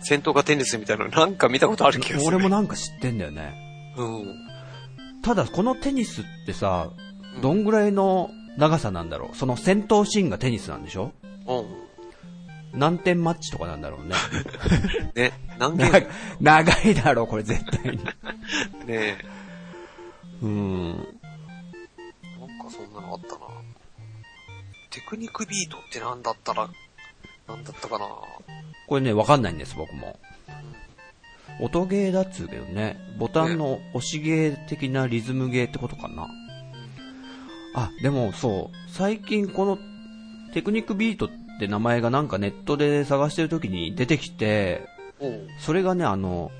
[0.00, 2.36] 戦闘がテニスみたいなのなんか見たことある気がする。
[2.36, 3.94] 俺もなんか知ってんだよね。
[3.96, 5.22] うん。
[5.22, 6.90] ただ、このテニスってさ、
[7.40, 11.12] どんぐらいの長さなんだろうその戦闘シーンがテニスなんでしょ？
[11.46, 11.66] うん。
[12.72, 14.14] 何点マッチとかなんだろうね。
[15.14, 16.08] ね、何ゲなー
[16.40, 17.98] 長いだろう、これ絶対に。
[17.98, 19.18] ム ね
[20.42, 20.88] うん。
[20.88, 23.46] なんかそんなのあったな。
[24.90, 26.68] テクニックビートってなんだったら、
[27.46, 28.06] なんだったかな。
[28.86, 30.18] これね、わかんないんです、僕も。
[31.60, 36.28] 音ゲーだっつうけどね、ボタンの押しゲー的なリズムゲーってことかな。
[37.74, 39.78] あ、でもそう、最近この
[40.52, 44.86] テクニックビートって名前がなんかネットで探してる時に出てきて、
[45.58, 46.50] それがね、あの、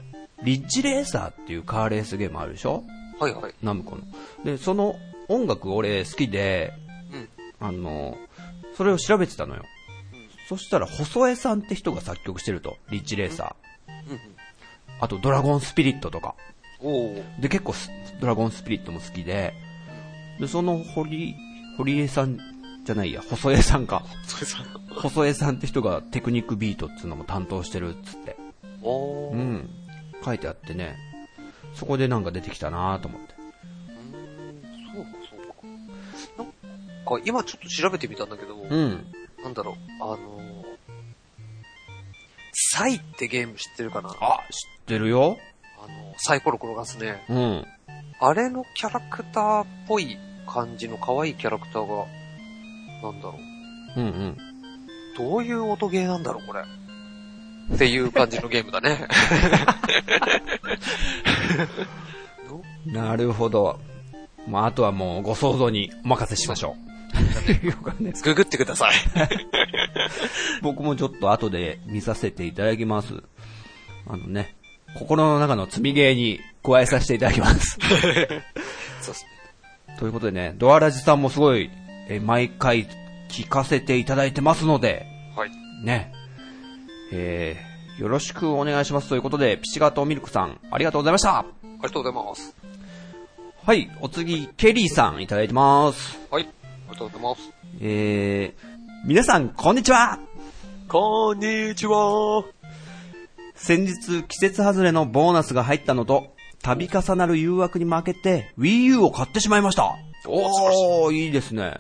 [0.43, 2.85] リッジレーサーっていうカーレースゲームあるでしょ？
[3.19, 3.55] はいはい。
[3.63, 4.03] ナムコの。
[4.45, 4.97] で、その
[5.29, 6.73] 音楽俺好きで、
[7.61, 7.67] うん。
[7.67, 8.17] あの、
[8.77, 9.63] それを調べてたのよ。
[10.49, 14.11] そしたら、細江さんって人が作曲してると、リッジレーサー。
[14.11, 14.19] うん。
[15.01, 16.35] あと、ドラゴンスピリットとか。
[17.41, 19.55] で、結構ス、ドラゴンスピリットも好きで、
[20.41, 21.37] で、その、堀、
[21.77, 22.39] 堀江さん
[22.85, 24.05] じゃないや、細江さんか。
[24.27, 24.59] それさ、
[24.95, 28.37] 細江さんって人がテクニックビートっていうのも担当してるっつって。
[28.83, 29.33] おう。
[29.33, 29.37] う。
[29.37, 29.69] ん。
[30.25, 30.97] 書いてあってね、
[31.75, 33.35] そこでなんか出てきたなと思って。
[34.95, 35.55] そうかそうか。
[36.39, 39.07] なんか、今ちょっと調べてみたんだけど、うん。
[39.43, 40.77] なんだろう、あのー、
[42.53, 44.11] サイってゲーム知ってるかな？
[44.11, 45.39] ああ、知ってるよ。
[45.93, 47.25] の、サイコロ転がすね。
[47.29, 47.67] うん。
[48.21, 52.07] あれのキャラクターっぽい感じの可愛いキャラクターが、
[53.03, 53.39] なんだろ
[53.97, 54.01] う。
[54.01, 54.37] うんうん。
[55.17, 56.63] どういう音ゲーなんだろう、これ。
[57.75, 59.07] っていう感じのゲームだね。
[62.87, 63.81] なるほど。
[64.47, 66.93] まあ、あとはもうご想像にお任せしましょう。
[68.03, 68.93] ね ググってください。
[70.63, 73.23] 僕もちょっと後で見させていただきます。
[74.07, 74.57] あのね、
[74.99, 77.79] 心の中の積みゲーに加えさせていただきます。
[77.81, 78.41] そうで
[79.01, 79.31] すね。
[79.99, 81.71] ということでね、ドアラジさんもすごい、
[82.09, 82.89] え毎回
[83.33, 85.51] 聞かせていただいてますので、はい。
[85.83, 86.13] ね、
[87.11, 91.39] えー、よろしくお願いしますということで、ピチガートミルクさん、ありがとうございました。
[91.39, 92.55] ありがとうございます。
[93.65, 96.19] はい、お次、ケリーさんいただいてます。
[96.31, 96.43] はい。
[96.43, 97.51] ありがとうございます。
[97.81, 98.73] えー、
[99.07, 100.19] 皆さん、こんにちは
[100.89, 102.45] こんにちは。
[103.55, 109.97] 先日、季節外れのボーナスが入ったのと、度重なる誘惑に負けて、Wii U を買ってしまいました。
[110.27, 111.79] おー、いいですね。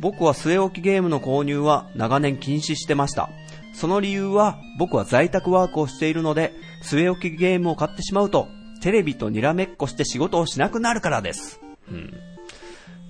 [0.00, 3.30] 僕は据え置きゲームの購入は長年禁止してました。
[3.74, 8.48] その理由は、僕は在宅ワークをしているので、据え置きゲームを買ってしまうと、
[8.82, 11.60] テレビとにらめっこして仕事をしなくなるからです。
[11.90, 12.12] うん。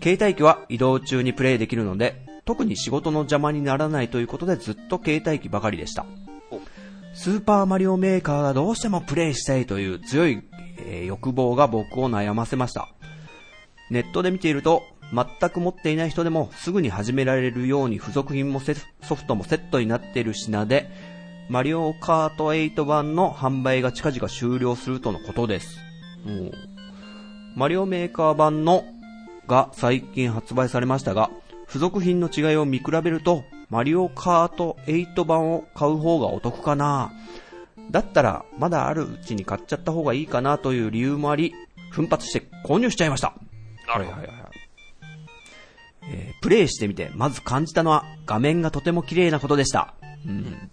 [0.03, 6.07] 携帯機は移動中にプレイできるので、特に仕事の邪魔にならないということでずっと携帯機ばかりでした。
[7.15, 10.43] スーパーマリオメーカーがどうしてもプレイしたいという強い、
[10.79, 12.89] えー欲望が僕を悩ませました。
[13.91, 20.91] ネットで見ていると、全く持っていない人でもすぐに始められるように付属品もセソフトもセットになっている品で、
[21.49, 25.79] マリオカート8版の販売が近々終了するとのことです。
[26.27, 26.53] うん
[27.57, 28.85] マリオメーカー版の
[29.47, 31.31] が最近発売されましたが、
[31.67, 37.13] 付属品の違いを見比べると、マリオカート8版を買う方がお得かな
[37.91, 41.55] だったら、まだあるうちに買っちゃった方がいいかなという理由もあり、
[41.91, 43.33] 奮発して購入しちゃいました。
[43.87, 44.17] なるほど。
[44.19, 44.46] はいはいはい。
[46.11, 49.95] えープレイしてみて、まず感じたのは、画面がとても綺麗なことでした。
[50.27, 50.71] うん。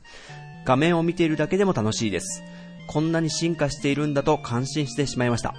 [0.66, 2.44] 画面を見ているだけでも楽しいです。
[2.88, 5.56] こんなに進化しているんだと感心してしまいました。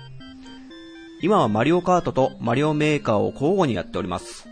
[1.21, 4.47] 今はマリオカートとマリオメーカーを交互にやっております。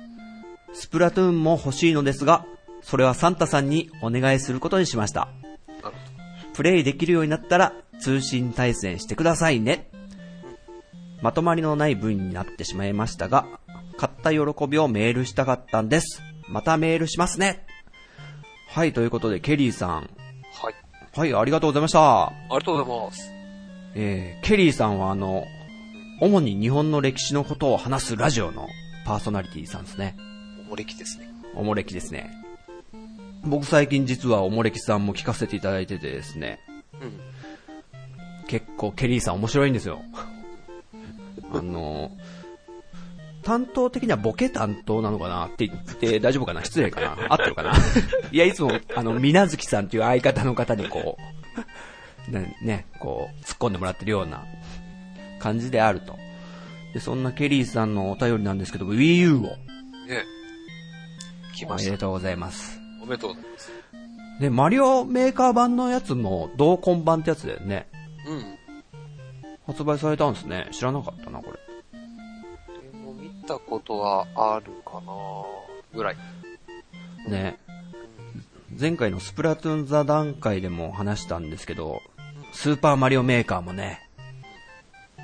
[0.73, 2.47] スプラトゥーンも欲しいのですが、
[2.81, 5.29] それはサンタさんにお願いすることにしました。
[6.55, 9.91] プレイできるようになったら通信対戦してくださいね。
[11.21, 13.47] まとまりのない文になってしまいましたが、
[13.97, 16.23] 買った喜びをメールしたかったんです。
[16.49, 17.65] またメールしますね。
[18.69, 20.03] はい、ということで、ケリーさん。
[20.03, 20.67] ど。
[20.67, 20.75] はい。
[21.15, 22.27] はい、ありがとうございました。
[22.27, 23.31] ありがとうございます。
[23.95, 25.45] えー、ケリーさんはあの、
[26.21, 28.69] 主に日本の歴史のことを話すラジオの
[29.05, 30.17] パーソナリティさんですね。
[30.67, 31.29] おもれきですね。
[31.55, 32.31] おもれきですね。
[33.45, 36.61] 僕最近実はおもれきさんも聞かせていただいててですね、
[37.01, 38.47] うん。
[38.47, 40.01] 結構ケリーさん面白いんですよ。
[41.53, 42.13] あの、
[43.43, 46.65] 担当的にはボケ担当なのかなって言って大丈夫かな？
[46.65, 47.17] 失礼かな？
[47.29, 47.73] 合ってるかな？
[48.31, 51.17] いや、いつも、あの、みなずきさんっていう相方の方にこ
[52.29, 54.45] う、ね、ね、こう、突っ込んでもらってるような
[55.39, 56.17] 感じであると。
[56.95, 59.41] で、そんなケリーさんのお便りなんですけど、Wii U を。
[59.43, 59.57] ね
[61.55, 61.91] 来おました。
[61.91, 62.81] めでとうございます。
[63.03, 63.73] おめでとうございます。
[64.41, 67.89] で、マリオメーカー版のやつも同梱版ってやつだよね。
[68.27, 68.59] うん。
[69.67, 70.69] 発売されたんですね。
[70.73, 71.59] 知らなかったな、これ。
[73.43, 75.13] でも見たことはあるかな
[75.95, 76.17] ぐらい。
[77.29, 77.59] ね。
[78.79, 82.01] 前回のスプラトゥーン座談会でも話したんですけど、
[82.53, 84.09] スーパーマリオメーカーもね、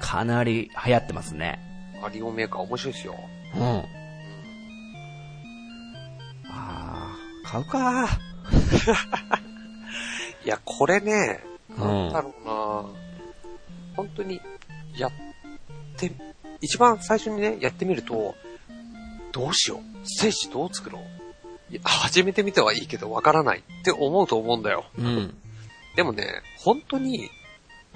[0.00, 1.58] かなり流行ってますね。
[2.02, 3.14] マリオメーカー面白いですよ。
[3.56, 3.84] うん。
[6.50, 8.08] あー、買うか
[10.44, 12.54] いや、これね、うんなんだろうな
[13.96, 14.40] 本当に、
[14.96, 15.12] やっ
[15.96, 16.12] て、
[16.60, 18.34] 一番最初にね、やってみると、
[19.32, 19.80] どうしよう。
[20.04, 21.02] ステージどう作ろう。
[21.72, 24.84] いや、始めてみてはいいけどわからないって思うと思うんだよ。
[24.98, 25.34] うん。
[25.96, 27.30] でもね、本当に、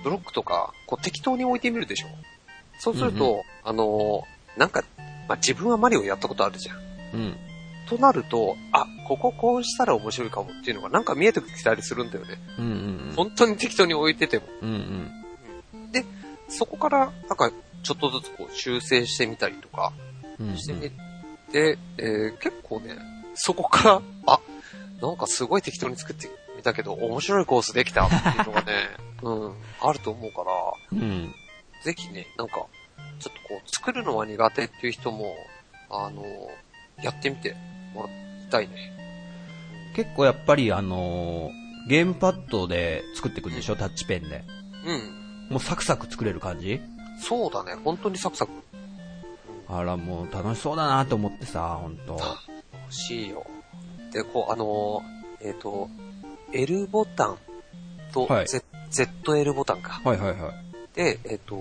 [0.05, 2.09] ブロックとか、こう適当に置いてみるでしょ。
[2.79, 4.85] そうすると、うんあのーなんか、
[5.29, 6.77] まあ、自分はマリオやったことあるじゃん。
[7.15, 7.37] うん。
[7.89, 12.39] となると、あ、こここうしたら面白いかもっていうのがなんか見えてきたりするんだよね。
[12.59, 14.45] うんうん本当に適当に置いてても。
[14.61, 14.69] うん。
[14.69, 15.11] うん
[16.49, 17.51] そこから、なんか、
[17.83, 19.93] ちょっとずつこう修正してみたりとか
[20.39, 20.49] うん。
[20.51, 20.57] うん。
[20.57, 20.81] してみ
[21.53, 22.97] て、えー結構ね、
[23.35, 24.41] そこから、あ、
[25.01, 28.73] なんかすごい適当に作ってみたけど、面白いコースできたっていうのがね、
[29.23, 30.53] うん、あると思うから、
[30.93, 31.35] うん。
[31.85, 35.35] ぜひね、なんか、ちょっとこう、作るのは苦手っていう人も、
[35.91, 36.25] あの、
[37.03, 37.55] やってみて
[37.95, 38.13] もらい
[38.51, 38.93] たいね。
[39.95, 43.75] 結構やっぱりあのーゲームパッドで作っていくんでしょ？
[43.77, 44.45] タッチペンで。
[44.87, 45.49] うん。
[45.51, 46.81] もうサクサク作れる感じ？
[47.23, 48.53] そうだね、本当にサクサク。
[49.69, 52.19] あら、もう楽しそうだなと思ってさ、ほんと。
[52.73, 53.47] 欲しいよ。
[54.13, 55.89] で、こう、あのー、えっ、と、
[56.53, 57.39] L ボタン
[58.13, 60.01] と、はい Z、ZL ボタンか。
[60.05, 60.97] はいはいはい。
[60.97, 61.57] で、えっ、と、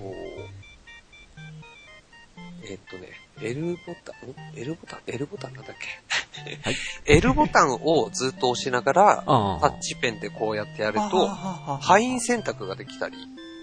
[2.70, 3.08] えっ、とね、
[3.42, 6.58] L ボタン、ん ?L ボタン ?L ボタンなんだっけ？
[6.64, 6.76] はい
[7.18, 13.16] ?L ボタンをずっと押しながら、あタッチペンでこうやってやると、は範囲選択ができたり。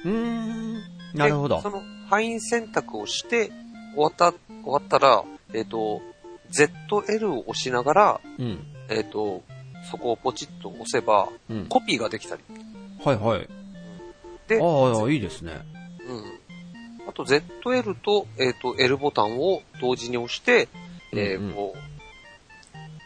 [0.04, 0.74] うーん。
[1.14, 1.70] なるほどでそ。
[1.70, 3.50] の範囲選択をして、
[3.94, 6.00] 終わった、終わったら、えっ、と、
[6.50, 8.66] ZL を押しながら、うん。
[8.88, 9.42] えっ、と、
[9.90, 11.66] そこをポチッと押せば、うん。
[11.66, 12.42] コピーができたり。
[13.04, 13.48] はいはい。
[14.48, 15.60] で、ああ、いいですね。
[16.06, 17.08] うん。
[17.08, 20.68] あと ZL と、えっ、と、L ボタンを同時に押して、
[21.12, 21.74] えーうんうんこ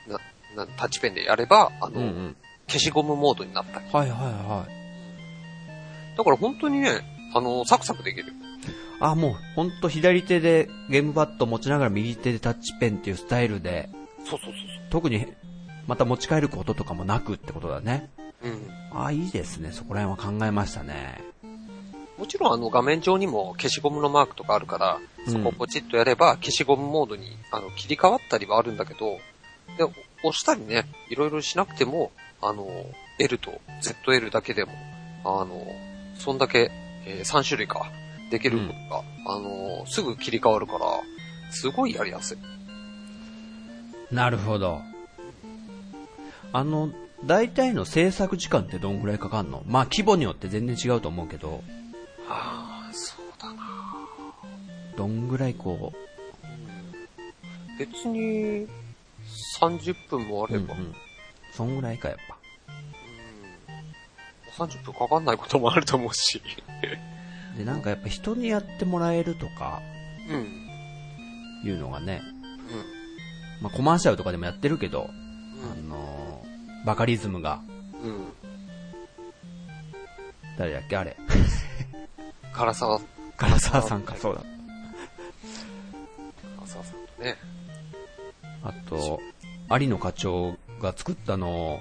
[0.08, 0.10] う、
[0.56, 2.36] な、な、タッチペンでやれば、あの、うんうん。
[2.66, 3.86] 消しゴムモードになったり。
[3.92, 4.81] はいはいはい。
[6.16, 7.00] だから本当にね、
[7.34, 8.32] あの、サクサクできる。
[9.00, 13.88] あ、もう、ほんと左手でゲームパッド持ちながら右手でタッチペンっていうスタイルで、
[14.24, 14.52] そうそうそう
[14.90, 15.26] 特に、
[15.86, 18.10] また持ち帰ることとかもなくってことだね。
[18.42, 18.52] そう。
[18.52, 19.04] うん。
[19.04, 19.72] あ、いいですね。
[19.72, 21.32] そこら辺は考えましたね。
[22.18, 29.18] もちろんあの画面上にも消しゴムのマークとかあるから、そこをポチッとやれば消しゴムモードにあの切り替わったりはあるんだけど、
[29.76, 29.84] で、
[30.22, 32.68] 押したりね、いろいろしなくても、あの、
[33.18, 34.72] L と ZL だけでも、
[35.24, 35.66] あの、
[36.16, 36.70] そんだけ、
[37.06, 37.90] えー3種類か、
[38.30, 39.02] できることが、
[39.34, 40.86] あの、すぐ切り替わるから、
[41.50, 42.38] すごいやりやすい。
[44.14, 44.80] なるほど。
[46.52, 46.90] あの、
[47.24, 49.62] 大体の制作時間ってどんぐらいかかんの？
[49.66, 51.62] まあ規模によって全然違うと思うけど、
[52.28, 53.62] ああ、そうだな。
[54.96, 55.92] どんぐらいこ
[57.78, 58.66] 別に、
[59.60, 60.94] 30分もあう、れば、うんうん
[61.54, 62.31] そんぐらいかやっぱ。
[64.66, 66.42] 30分かかんないこともあると思うし。
[67.56, 69.80] で、なんかやっぱ人にやってもらえるとか、
[70.28, 71.68] うん。
[71.68, 72.22] いうのがね、
[73.60, 76.52] まあコマーシャルとかでもやってるけど、あのー
[76.84, 77.60] バカリズムが、
[78.02, 78.10] うん。
[78.10, 78.32] うん。
[80.58, 80.96] 誰だっけ？
[80.96, 81.16] あれ。
[82.54, 82.98] 唐沢、
[83.38, 84.42] 唐沢さんか、そうだ。
[86.58, 87.36] 唐沢さんとね。
[88.64, 89.20] あと、
[89.70, 91.80] 有野課長が作ったのを、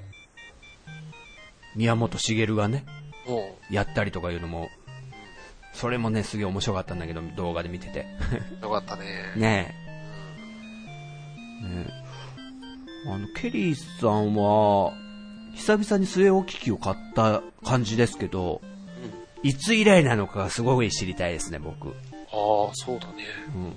[1.76, 2.86] 宮本茂がね、
[3.28, 4.70] もやったりとかいうのも、
[5.74, 8.06] それもね、すげえ面白かったんだけど、動画で見てて。
[8.62, 9.04] う、よかったね。
[9.38, 9.76] ね
[11.62, 11.66] え。
[11.66, 13.10] ねえ。
[13.10, 14.94] あの、ケリーさんは、
[15.56, 18.62] 久々に据え置き機を買った感じですけど、
[19.44, 19.50] うん。
[19.50, 21.90] いつ以来なのかがすごい知りたいですね、僕。
[21.90, 23.26] ああ、そうだね。
[23.56, 23.74] うん。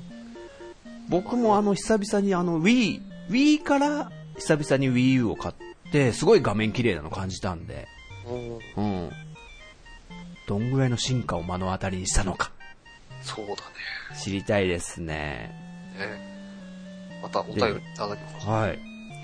[1.08, 5.64] 僕もあの、久々にあの、Wii、Wii から久々に Wii U を買って、
[6.12, 7.86] すごい画面綺麗なの感じたんで、
[8.76, 8.84] うん。
[8.84, 9.10] うん。
[10.46, 12.50] どんぐらいの進化を目の当たりにしたのか、
[13.22, 13.58] そうだね。
[14.22, 15.50] 知りたいですね。
[15.98, 17.64] ねまたお便りい
[17.96, 18.46] ただきます。
[18.46, 18.78] はい。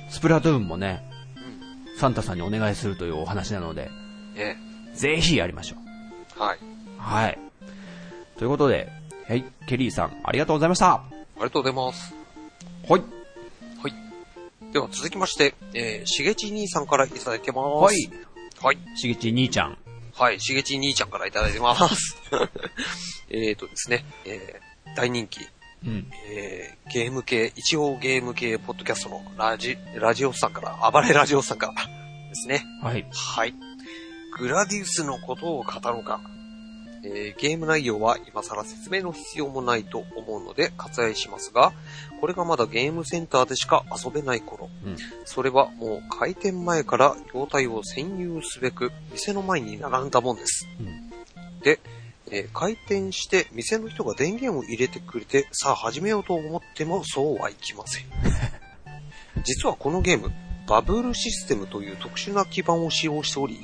[0.08, 1.02] スプラトゥーンもね、
[1.36, 1.98] うん。
[1.98, 3.90] サンタさんにお願いするというお話なので、
[4.34, 4.56] ね
[4.94, 5.76] ぜひやりましょ
[6.38, 6.42] う。
[6.42, 6.58] はい。
[6.98, 7.38] はい。
[8.38, 8.88] ということで、
[9.28, 10.94] はい、ケリーさん、ありがとうございました。
[10.94, 11.02] あ
[11.36, 12.14] りがとうございます。
[12.88, 13.00] はい。
[13.00, 13.19] はい。
[14.72, 17.66] では続きまして、えー、しげち兄さんからいただいてます。
[17.66, 18.10] はい。
[18.62, 18.78] はい。
[18.96, 19.78] しげち兄ちゃん。
[20.14, 20.40] はい。
[20.40, 22.16] しげち兄ちゃんからいただいてます。
[23.30, 25.40] えーとですね、えー、大人気、
[25.86, 26.06] うん。
[26.30, 32.62] えー、ゲーム系、一応ゲーム系ポッドキャストのラジ、ラジオスさんから、暴れラジオスさんからですね。
[32.82, 33.06] はい。
[33.12, 33.54] はい。
[34.38, 36.20] グラディウスのことを語ろうか。
[37.02, 41.72] えーゲーム内容は今更説明の必要もないと思うので割愛しますが、
[42.20, 50.68] これがまだゲームセンターでしか遊べない頃、うんそれはもう開店前から業態を占有すべく店の前に並んだもんです。
[50.78, 51.10] うん
[51.62, 51.80] で、
[52.30, 58.04] えー開店して店の人が電源を入れてくれて、さあ始めようと思ってもそうはいきません。
[59.44, 60.30] 実はこのゲーム、
[60.68, 63.58] バブルシステムという特殊な基板を使用しており、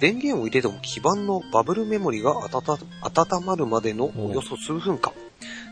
[0.00, 5.12] 電源を入れても基板のバブルメモリが温温まるまでのおよそ数分間、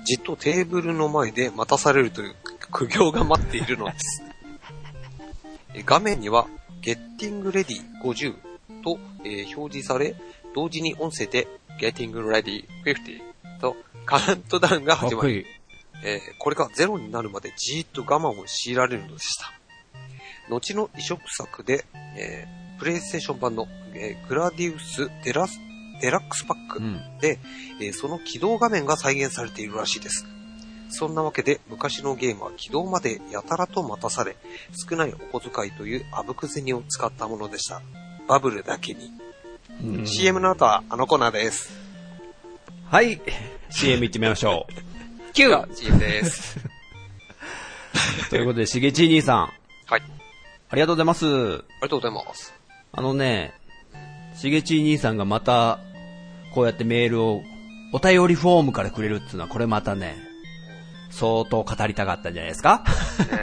[0.04, 2.36] じっとテーブルの前で待たされるという
[2.70, 4.22] 苦行が待っているのです。
[5.74, 6.46] え画面には、
[6.82, 8.34] Getting Ready 50
[8.82, 10.14] と、えー表示され、
[10.54, 11.48] 同時に音声で
[11.80, 15.46] Getting Ready 50とカウントダウンが始まり。
[16.04, 19.52] えーこれがゼロになるまでじーっと我慢を強いられるのでした。
[20.48, 21.84] 後の移植作で、
[22.16, 25.58] えープレイステーション版の、えーグラディウスデラス
[26.00, 27.00] デラックスパックうん。
[27.20, 27.38] で、
[27.80, 30.26] えーその起動画面が再現されているらしいです。
[30.90, 34.36] そんなわけで昔のゲームは起動までやたらと待たされ、
[34.88, 37.82] 少ないお小遣いというあぶく銭を使ったものでした。
[38.26, 39.12] バブルだけに。
[39.82, 41.70] うん CM の後はあのコーナーです。
[42.90, 43.20] はい。
[43.70, 45.36] CM 行ってみましょう。
[45.36, 46.56] では CM です。
[48.30, 49.52] ということで、しげち兄さん、
[49.86, 50.02] はい。
[50.70, 51.26] ありがとうございます。
[51.26, 52.57] ありがとうございます。
[52.92, 53.52] あのね、
[54.36, 55.78] しげち兄さんがまた、
[56.54, 57.42] こうやってメールを、
[57.92, 60.16] お便りフォームからくれるっていうのは、これまたね、
[61.10, 62.84] 相当語りたかったんじゃないですか？
[63.20, 63.34] ねえ。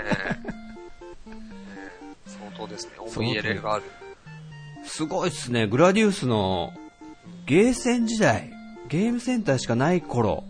[1.29, 1.35] ね
[2.27, 2.93] え相当ですね。
[2.99, 3.83] 思い入れがある。
[4.85, 5.67] すごいっすね。
[5.67, 6.73] グラディウスの、
[7.45, 8.51] ゲーセン時代、
[8.87, 10.43] ゲームセンターしかない頃、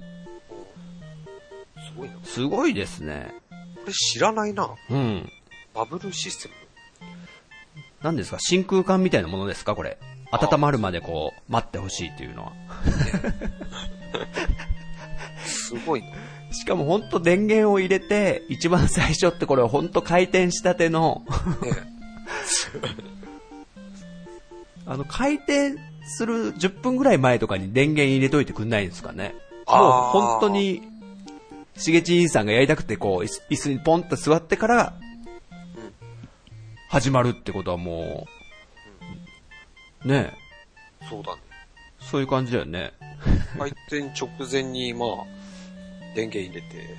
[1.88, 3.34] すごいすごいですね。
[3.86, 4.70] れ知らないな。
[4.90, 5.32] うん。
[5.74, 6.54] バブルシステム。
[8.06, 8.38] 何ですか？
[8.40, 9.74] 真空管みたいなものですか？
[9.76, 9.98] これ。
[10.32, 12.52] 温まるまでこう、待ってほしいっていうのは。
[15.46, 16.08] すごいな。
[16.52, 21.24] しかもほんと電源を入れて、一番最初ってこれほんと回転したての、
[21.64, 21.72] ね
[24.86, 29.34] あの、開店する10分ぐらい前とかに電源入れといてくんないんですかね？
[29.68, 29.78] もう
[30.12, 30.84] 本当に、
[31.76, 34.94] しげちいんさんがやりたくてこう、椅子椅子にポンと座ってから、
[36.90, 38.28] 始まるってことはも
[40.04, 40.34] う、ね
[41.02, 41.42] え、そうだね。
[42.00, 42.94] そういう感じだよね。
[43.58, 45.10] 開店直前に、まあ、
[46.16, 46.98] 電源入れて、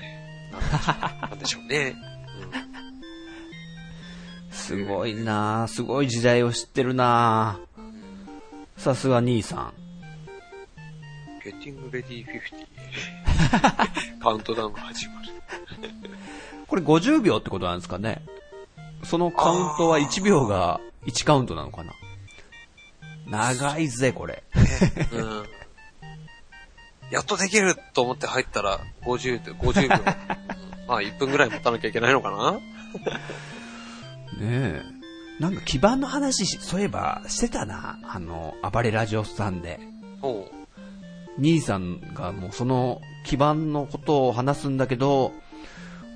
[1.28, 1.94] なんでしょうね。
[4.50, 7.76] すごいなあすごい時代を知ってるなあ
[8.76, 9.72] さすが兄さん。
[11.44, 14.18] ゲッティングレディ50。
[14.20, 15.28] カウントダウンが始まる。
[16.66, 18.22] これ50秒ってことなんですかね
[19.08, 21.92] そのカウントは1秒が1カウントなのかな？
[23.28, 24.42] 長いぜ、これ。
[25.12, 25.44] うん。
[27.10, 29.96] やっとできると思って入ったら、50で、50秒。
[29.96, 29.98] う
[30.86, 32.52] んまあ、1分ぐらい持たなきゃいけないのかな？
[32.52, 32.60] ね
[34.40, 34.82] え。
[35.40, 37.98] なんか基盤の話し、そういえばしてたな。
[38.04, 39.80] あの、暴れラジオさんで。
[40.22, 40.50] おう。
[41.38, 45.32] 兄さんがもうその基盤のことを話すんだけど、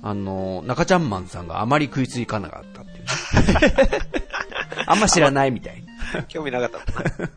[0.03, 3.99] あの、中ちゃんマンさんがあまり食いついかなかったっていうね。
[4.87, 5.83] あんま知らないみたい
[6.13, 6.23] な。
[6.23, 6.77] 興味なかった。
[7.23, 7.27] っ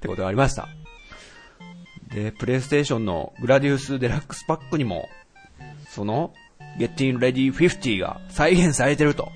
[0.00, 0.68] てことがありました。
[2.14, 5.08] で、プレイステーションのグラディウスデラックスパックにも、
[5.88, 6.32] その、
[6.78, 9.30] Getting Ready 50が再現されてると。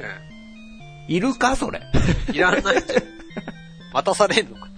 [0.00, 1.80] えいるかそれ？
[2.28, 2.62] えいらない。
[3.92, 4.68] 待たされんのか。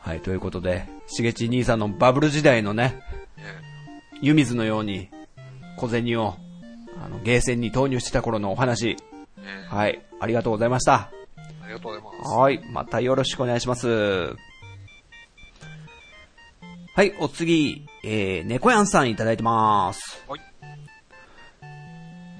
[0.00, 3.05] はい、ということで、しげち兄さんのバブル時代のね、え
[4.22, 5.10] 湯水のように
[5.76, 6.36] 小銭を、
[7.02, 8.96] あの、ゲーセンに投入してた頃のお話、え
[9.72, 11.10] えはい、ありがとうございました。
[11.36, 12.34] えありがとうございます。
[12.34, 13.88] はい、またよろしくお願いします。
[13.88, 14.36] は
[17.02, 20.24] い、お次、えー、猫やんさんいただいてます。
[20.26, 20.40] はい。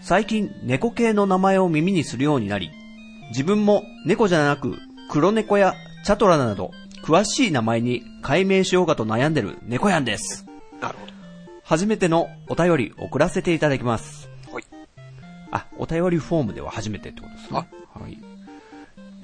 [0.01, 2.71] 最近、猫系の名前を耳にするようになり、
[3.31, 4.79] 自分も猫じゃなく、
[5.11, 5.75] 黒猫や
[6.05, 6.71] チャトラなど、
[7.03, 10.47] 詳しい名前に改名しようかと悩んでる猫やんです。
[10.81, 11.07] なるほ
[11.67, 14.31] 初めてのお便り送らせていただきます。
[14.47, 14.55] ど。
[14.55, 14.65] はい。
[15.51, 17.69] あ、お便りフォームでは初めてってことですね。
[17.93, 18.19] はい。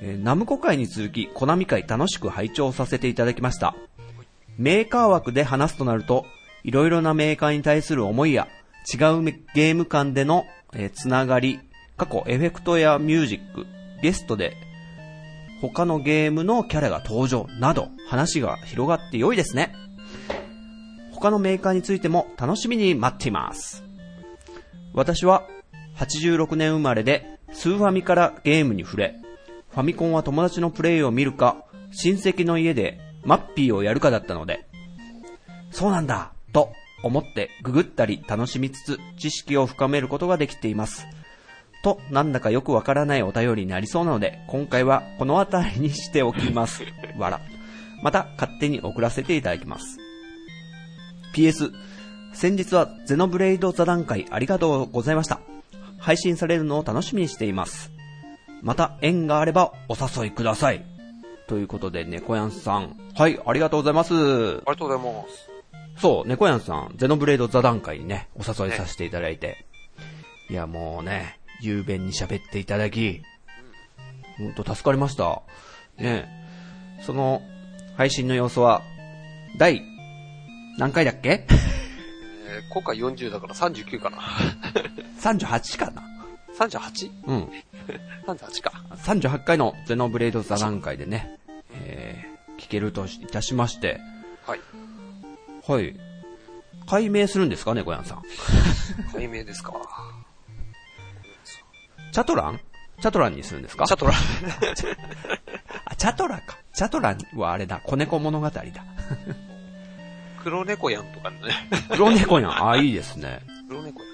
[0.01, 3.77] えーナムコ会に続き、コナミ会楽しく拝聴させていただきました。
[4.59, 6.27] メーカー枠で話すとなると、
[6.65, 8.49] いろいろなメーカーに対する思いや、
[8.93, 11.61] 違うメゲーム間での、えーつながり、
[11.97, 13.67] 過去エフェクトやミュージック、
[14.03, 14.57] ゲストで、
[15.61, 19.77] 他のゲームのキャラが登場など、話が広がって良いですね。
[21.23, 23.85] 他のメーカーについても楽しみに待っています。
[24.93, 25.47] 私は
[25.97, 29.15] 86年生まれでスーファミからゲームに触れ、
[29.71, 34.67] ファミコンは友達のプレイを見るか、親戚の家でマッピーをやるかだったので、
[35.71, 36.73] そうなんだと
[37.05, 41.07] 思ってググったり楽しみつつ知識を深めることができています。
[41.85, 46.83] と、なんだかよくわからないお便りになりそうなので、今回はこの辺りにしておきます。
[47.17, 47.41] わら。
[48.03, 50.02] また勝手に送らせていただきます。
[51.35, 51.73] PS、
[52.33, 55.41] 先日はゼノブレイド座談会ありがとうございました。
[55.99, 57.91] 配信されるのを楽しみにしています。
[58.63, 60.85] また縁があればお誘いください。
[61.49, 62.97] ということで、猫やんさん。
[63.15, 64.15] はい、ありがとうございます。
[64.15, 65.51] ありがとうございます。
[66.01, 69.67] そう、猫やんさん、ゼノブレイド座談会にね、お誘いさせていただいて。
[70.49, 73.23] いや、もうね、雄弁に喋っていただき、
[74.39, 75.43] ほんと助かりました。
[75.99, 76.29] ね
[77.03, 77.43] その、
[77.97, 78.83] 配信の様子は、
[79.59, 79.83] 第、
[80.79, 81.47] 何回だっけ？
[81.49, 84.19] えー今回40だから39かな。
[85.21, 86.03] ?38 かな
[86.59, 87.49] 38?38 うん。
[88.63, 88.73] か。
[88.97, 91.39] 38回のゼノブレイド座談会でね、
[91.73, 94.01] えー、聞けるといたしまして、
[94.47, 94.61] はい。
[95.67, 95.95] はい。
[96.87, 98.23] 解明するんですか、猫やんさん？
[99.13, 99.75] 解明ですか。
[102.13, 102.61] チャトラン？
[103.01, 103.87] チャトランにするんですか？
[103.87, 104.13] チャトラ。
[105.87, 106.59] あ、チャトラか。
[106.75, 108.63] チャトラはあれだ、子猫物語だ。
[110.43, 111.39] 黒猫やんとかね。
[111.91, 112.71] 黒猫やん。
[112.71, 113.41] あ、いいですね。
[113.69, 114.13] 黒猫やん。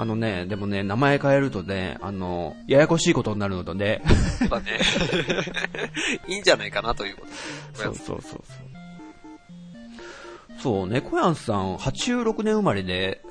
[0.00, 4.00] あのね、でもね、名前変えるとね、あの、ややこしいことになるのとね。
[4.38, 4.78] そうだね。
[6.28, 7.32] いいんじゃないかなということで。
[7.72, 8.42] そうそうそうそう。
[10.60, 13.22] そう、猫やんさん、86年生まれで、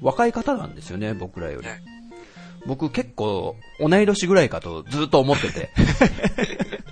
[0.00, 1.66] 若い方なんですよね、僕らより。
[1.66, 1.80] ね
[2.66, 5.70] 僕結構、同い年ぐらいかとずっと思ってて。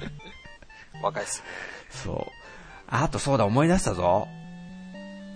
[1.03, 1.45] 若いっすね。
[1.91, 2.48] そう。
[2.91, 4.29] あとそうだ、思い出したぞ。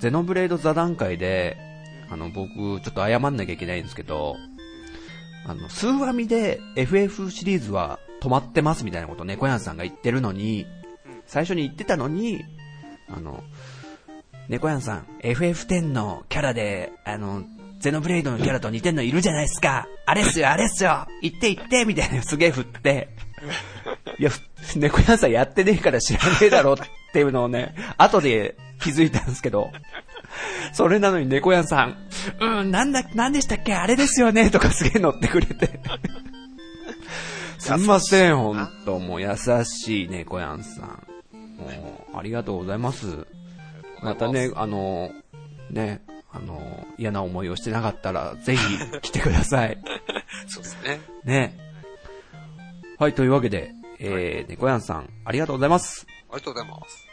[0.00, 1.57] ゼノブレード座談会で、
[2.11, 4.36] あの、僕、ちょっと謝んなきゃいけないんですけど、
[5.46, 10.66] あの、スーファミで FF シリーズは止まってますみたいなこと猫やんさんが言ってるのに、
[11.26, 12.44] 最初に言ってたのに、
[13.09, 13.42] あの、
[14.48, 17.42] 猫やんさん、FF10 のキャラで、あの、
[17.83, 19.89] ゼノブレイドのキャラと似てんのいるじゃないですか。
[20.07, 21.05] あれっすよ、あれっすよ。
[21.20, 23.09] 言って言って、みたいなすげえ振って。
[24.20, 24.30] いや、
[24.76, 26.76] 猫やんさんやってねえから知らねえだろっ
[27.12, 29.72] ていうのをね、後で気づいたんですけど、
[30.72, 31.97] それなのに猫やんさん、
[32.41, 33.74] うん、なんだ、なんでしたっけ？
[33.74, 35.80] あれですよねとかすげえ乗ってくれて。
[37.59, 38.97] すんません、ほんと。
[39.01, 39.30] もう優
[39.64, 40.87] しい猫やんさん。
[41.59, 43.26] もう、ありがとうございます。
[44.05, 45.11] またね、あの、
[45.70, 46.01] ね、
[46.33, 49.78] あの、嫌な思いをしてなかったら、ぜひ来てください。
[50.49, 51.01] そうですね。
[51.24, 51.59] ね。
[52.99, 56.07] はい、というわけで、えー、猫やんさん、ありがとうございます。
[56.30, 57.09] ありがとうございます。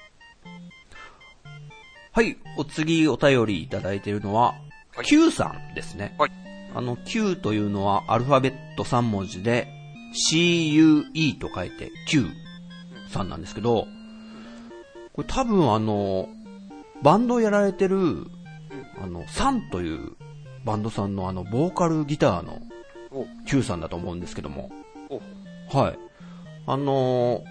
[2.11, 4.53] はい、お次お便りいただいているのは、
[4.95, 6.15] はい Q さんですね。
[6.17, 6.31] はい。
[6.75, 9.67] あの、Q というのはアルファベット3文字で、
[10.31, 12.25] CUE と書いて Q
[13.09, 13.87] さんなんですけど、
[15.13, 16.29] これ多分あの、
[17.01, 18.25] バンドをやられてる、
[19.01, 20.13] あの、サンという
[20.65, 22.59] バンドさんのあの、ボーカルギターの
[23.11, 24.71] お Q さんだと思うんですけども。
[25.09, 25.21] お
[25.77, 25.99] はい。
[26.67, 27.43] あのー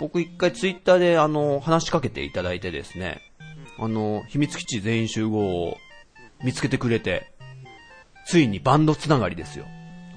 [0.00, 3.20] 僕一回ツイッターであのー話しかけていただいてですね、
[3.78, 5.76] あのー秘密基地全員集合を
[6.42, 7.32] 見つけてくれて、
[8.26, 9.66] ついにバンドつながりですよ。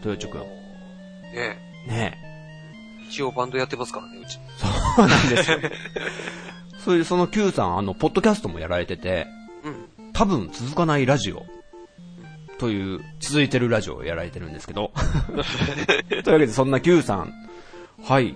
[0.03, 0.41] 豊地くん。
[0.41, 1.57] ね
[1.87, 4.39] ねえ一応バンドやってますからね、うち。
[4.57, 5.59] そうなんですよ。
[6.83, 9.36] それでその Q さん、あの、ポッドキャストもやられてて、うん。
[10.17, 11.45] 多分続かないラジオ
[12.57, 14.91] という、続いてるラジオをやられてるんですけど。
[15.29, 17.31] というわけで、そんな Q さん。
[18.03, 18.35] はい。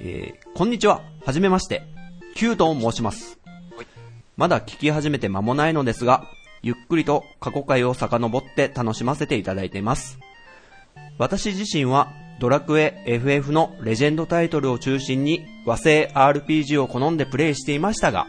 [0.00, 1.02] えー、こんにちは。
[1.24, 1.84] はじめまして。
[2.34, 3.38] Q と申します
[3.76, 3.86] はい。
[4.36, 6.24] まだ聞き始めて間もないのですが、
[6.60, 10.18] ゆっくりと過去回を遡って楽しませていただいています。
[11.18, 12.08] 私自身は
[12.40, 18.26] ドラクエ FF のレジェンドタイトルを中心に和製 RPG を好んでプレイしていましたが、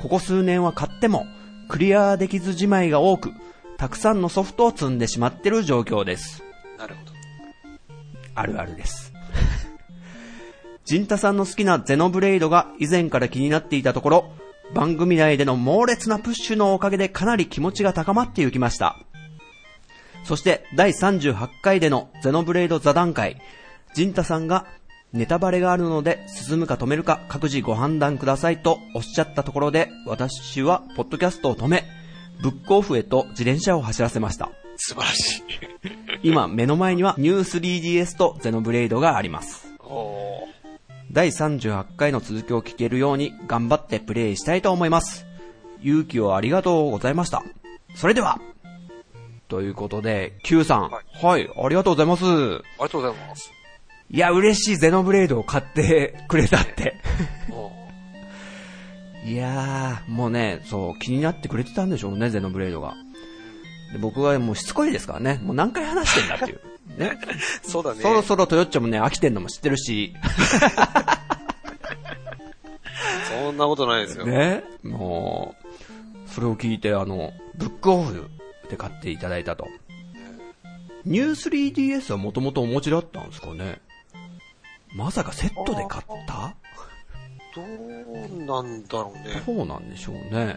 [0.00, 1.26] ここ数年は買っても
[1.68, 3.32] クリアできずじまいが多く、
[3.76, 6.42] たくさんのソフトを積んでしまってる状況です。
[6.78, 7.12] なるほど。
[8.34, 9.12] あるあるです。
[10.84, 14.32] ジンタさんの好きなゼノブレイドが以前から気になっていたところ、
[14.74, 18.96] 番組内での猛烈なプッシュのおかげでかなり気持ちが高まっていきました。
[20.24, 23.40] そして第38回でのゼノブレイド座談会、
[23.94, 24.66] ジンタさんが
[25.12, 31.84] ネタバレがあるので進むか止めるか各自ご判断くださいとおっしゃったところで私はポッドキャストを止め、
[32.42, 34.50] ブックオフへと自転車を走らせました。
[34.76, 35.42] 素晴らしい。
[36.22, 39.68] 今目の前にはニュー 3DS とゼノブレイドがあります。
[41.10, 45.26] 第38回の続きを聞けるように頑張ってプレイしたいと思います。
[45.80, 47.42] 勇気をありがとうございました。
[47.94, 48.38] それでは
[49.48, 50.90] ということで、Q さん。
[50.90, 52.24] ははいい、ありがとうございます。
[52.24, 53.57] ありがとうございます。
[54.10, 56.96] いや、嬉しいゼノブレイドを買って くれたって。
[59.24, 62.94] いやー、もうね、そう、気になってくれてたんでしょうね、ゼノブレイドが。
[63.92, 65.40] で僕はもうしつこいですからね。
[65.42, 66.60] もう何回話してんだっていう。
[66.98, 67.18] ね。
[67.62, 68.00] そうだね。
[68.00, 70.14] そろそろトヨッチョもね、飽きてんのも知ってるし。
[73.28, 74.26] そんなことないですよ。
[74.26, 75.54] ね、も
[76.26, 78.30] う、それを聞いて、あの、ブックオフ
[78.70, 79.68] で買っていただいたと。
[81.04, 83.80] ニュー 3DS はもともとお持ちだったんですかね
[84.94, 86.54] まさかセットで買った？
[87.54, 89.42] どうなんだろうね。
[89.44, 90.56] そうなんでしょうね。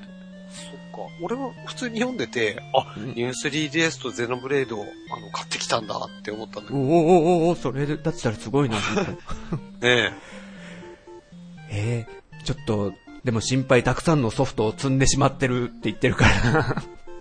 [0.51, 1.13] そっか。
[1.21, 6.79] 俺は普通に読んでて、あ、うんニュー 3DS とゼノブレードをあの買ってきたんだって思ったんだけど。
[6.79, 9.17] おおおおおそれだったらすごいな、本
[9.79, 10.13] 当ね
[11.71, 16.75] えー、ちょっと、でも心配たくさんのソフトを積んでしまってるって言ってるから、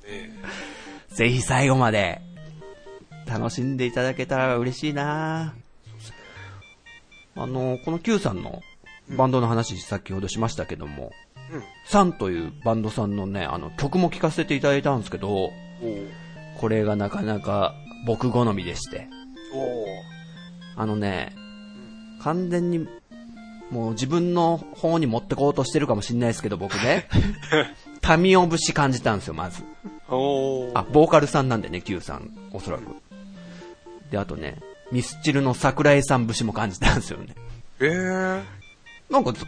[0.07, 0.23] え。
[0.29, 0.31] ね
[1.15, 2.21] ぜひ最後まで
[3.27, 5.55] 楽しんでいただけたら嬉しいな
[7.41, 8.61] あの、この Q さんの
[9.17, 11.13] バンドの話先ほどしましたけども、
[11.51, 11.55] え。
[11.55, 11.63] うん。
[11.87, 15.51] サンというバンドさんのね、あの曲も聴かせていただいたんですけど、
[16.59, 17.75] これがなかなか
[18.07, 19.09] 僕好みでして、
[20.77, 21.35] あのね、
[22.21, 22.87] 完全に
[23.71, 27.09] もう自分の方に持ってこうとしてるかもしれないですけど、僕ね、
[28.03, 29.63] タミオ節感じたんですよ、まず。
[30.75, 32.95] あ、ボーカルさんなんでね、Q さん、おそらく。
[34.11, 34.59] で、あとね、
[34.93, 37.35] ミスチルの桜井さん節も感じたんですよね。
[37.81, 38.43] えー。
[39.11, 39.45] なんかず、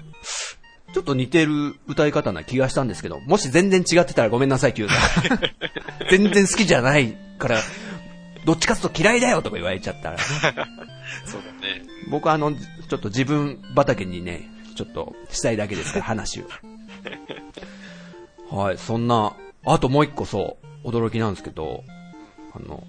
[0.92, 5.40] ちょっと似てる歌い方な気がしたんですけど、もし全然違ってたらごめんなさい、Q さん。
[6.10, 7.58] 全然好きじゃないから、
[8.44, 10.22] どっちかっていうと嫌いだよとか言われちゃったらね。
[11.24, 11.82] そうだね。
[12.10, 16.44] 僕あの、ちょっと自分畑にね、ちょっとしたいだけですから、話を。
[18.54, 19.34] はい、そんな、
[19.64, 21.84] あともう一個そう、驚きなんですけど、
[22.54, 22.84] あの、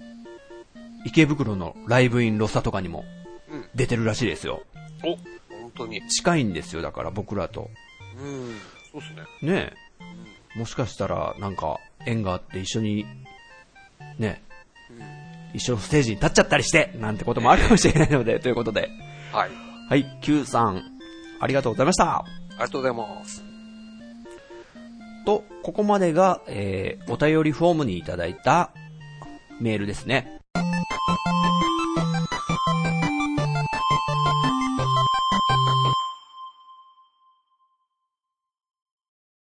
[1.04, 3.04] 池袋のライブインロサとかにも
[3.50, 4.62] うん出てるらしいですよ。
[5.04, 5.16] お、
[5.54, 6.06] 本当に。
[6.08, 7.70] 近いんですよ、だから僕らと。
[8.18, 8.56] うん。
[8.92, 9.54] そうっすね。
[9.54, 9.72] ね
[10.54, 10.58] え。
[10.58, 13.06] もしかしたら、なんか、縁があって一緒に、
[14.18, 14.42] ね、
[15.52, 18.88] 一緒のステージに立っちゃったりして、なんてこともあるかもしれないので、ということで。
[19.32, 19.50] はい。
[19.88, 20.82] はい、Q さん、
[21.40, 22.18] ありがとうございました。
[22.18, 23.42] ありがとうございます。
[25.26, 28.70] と、ここまでが、えー、お便りフォームにいただいた
[29.60, 30.40] メールですね。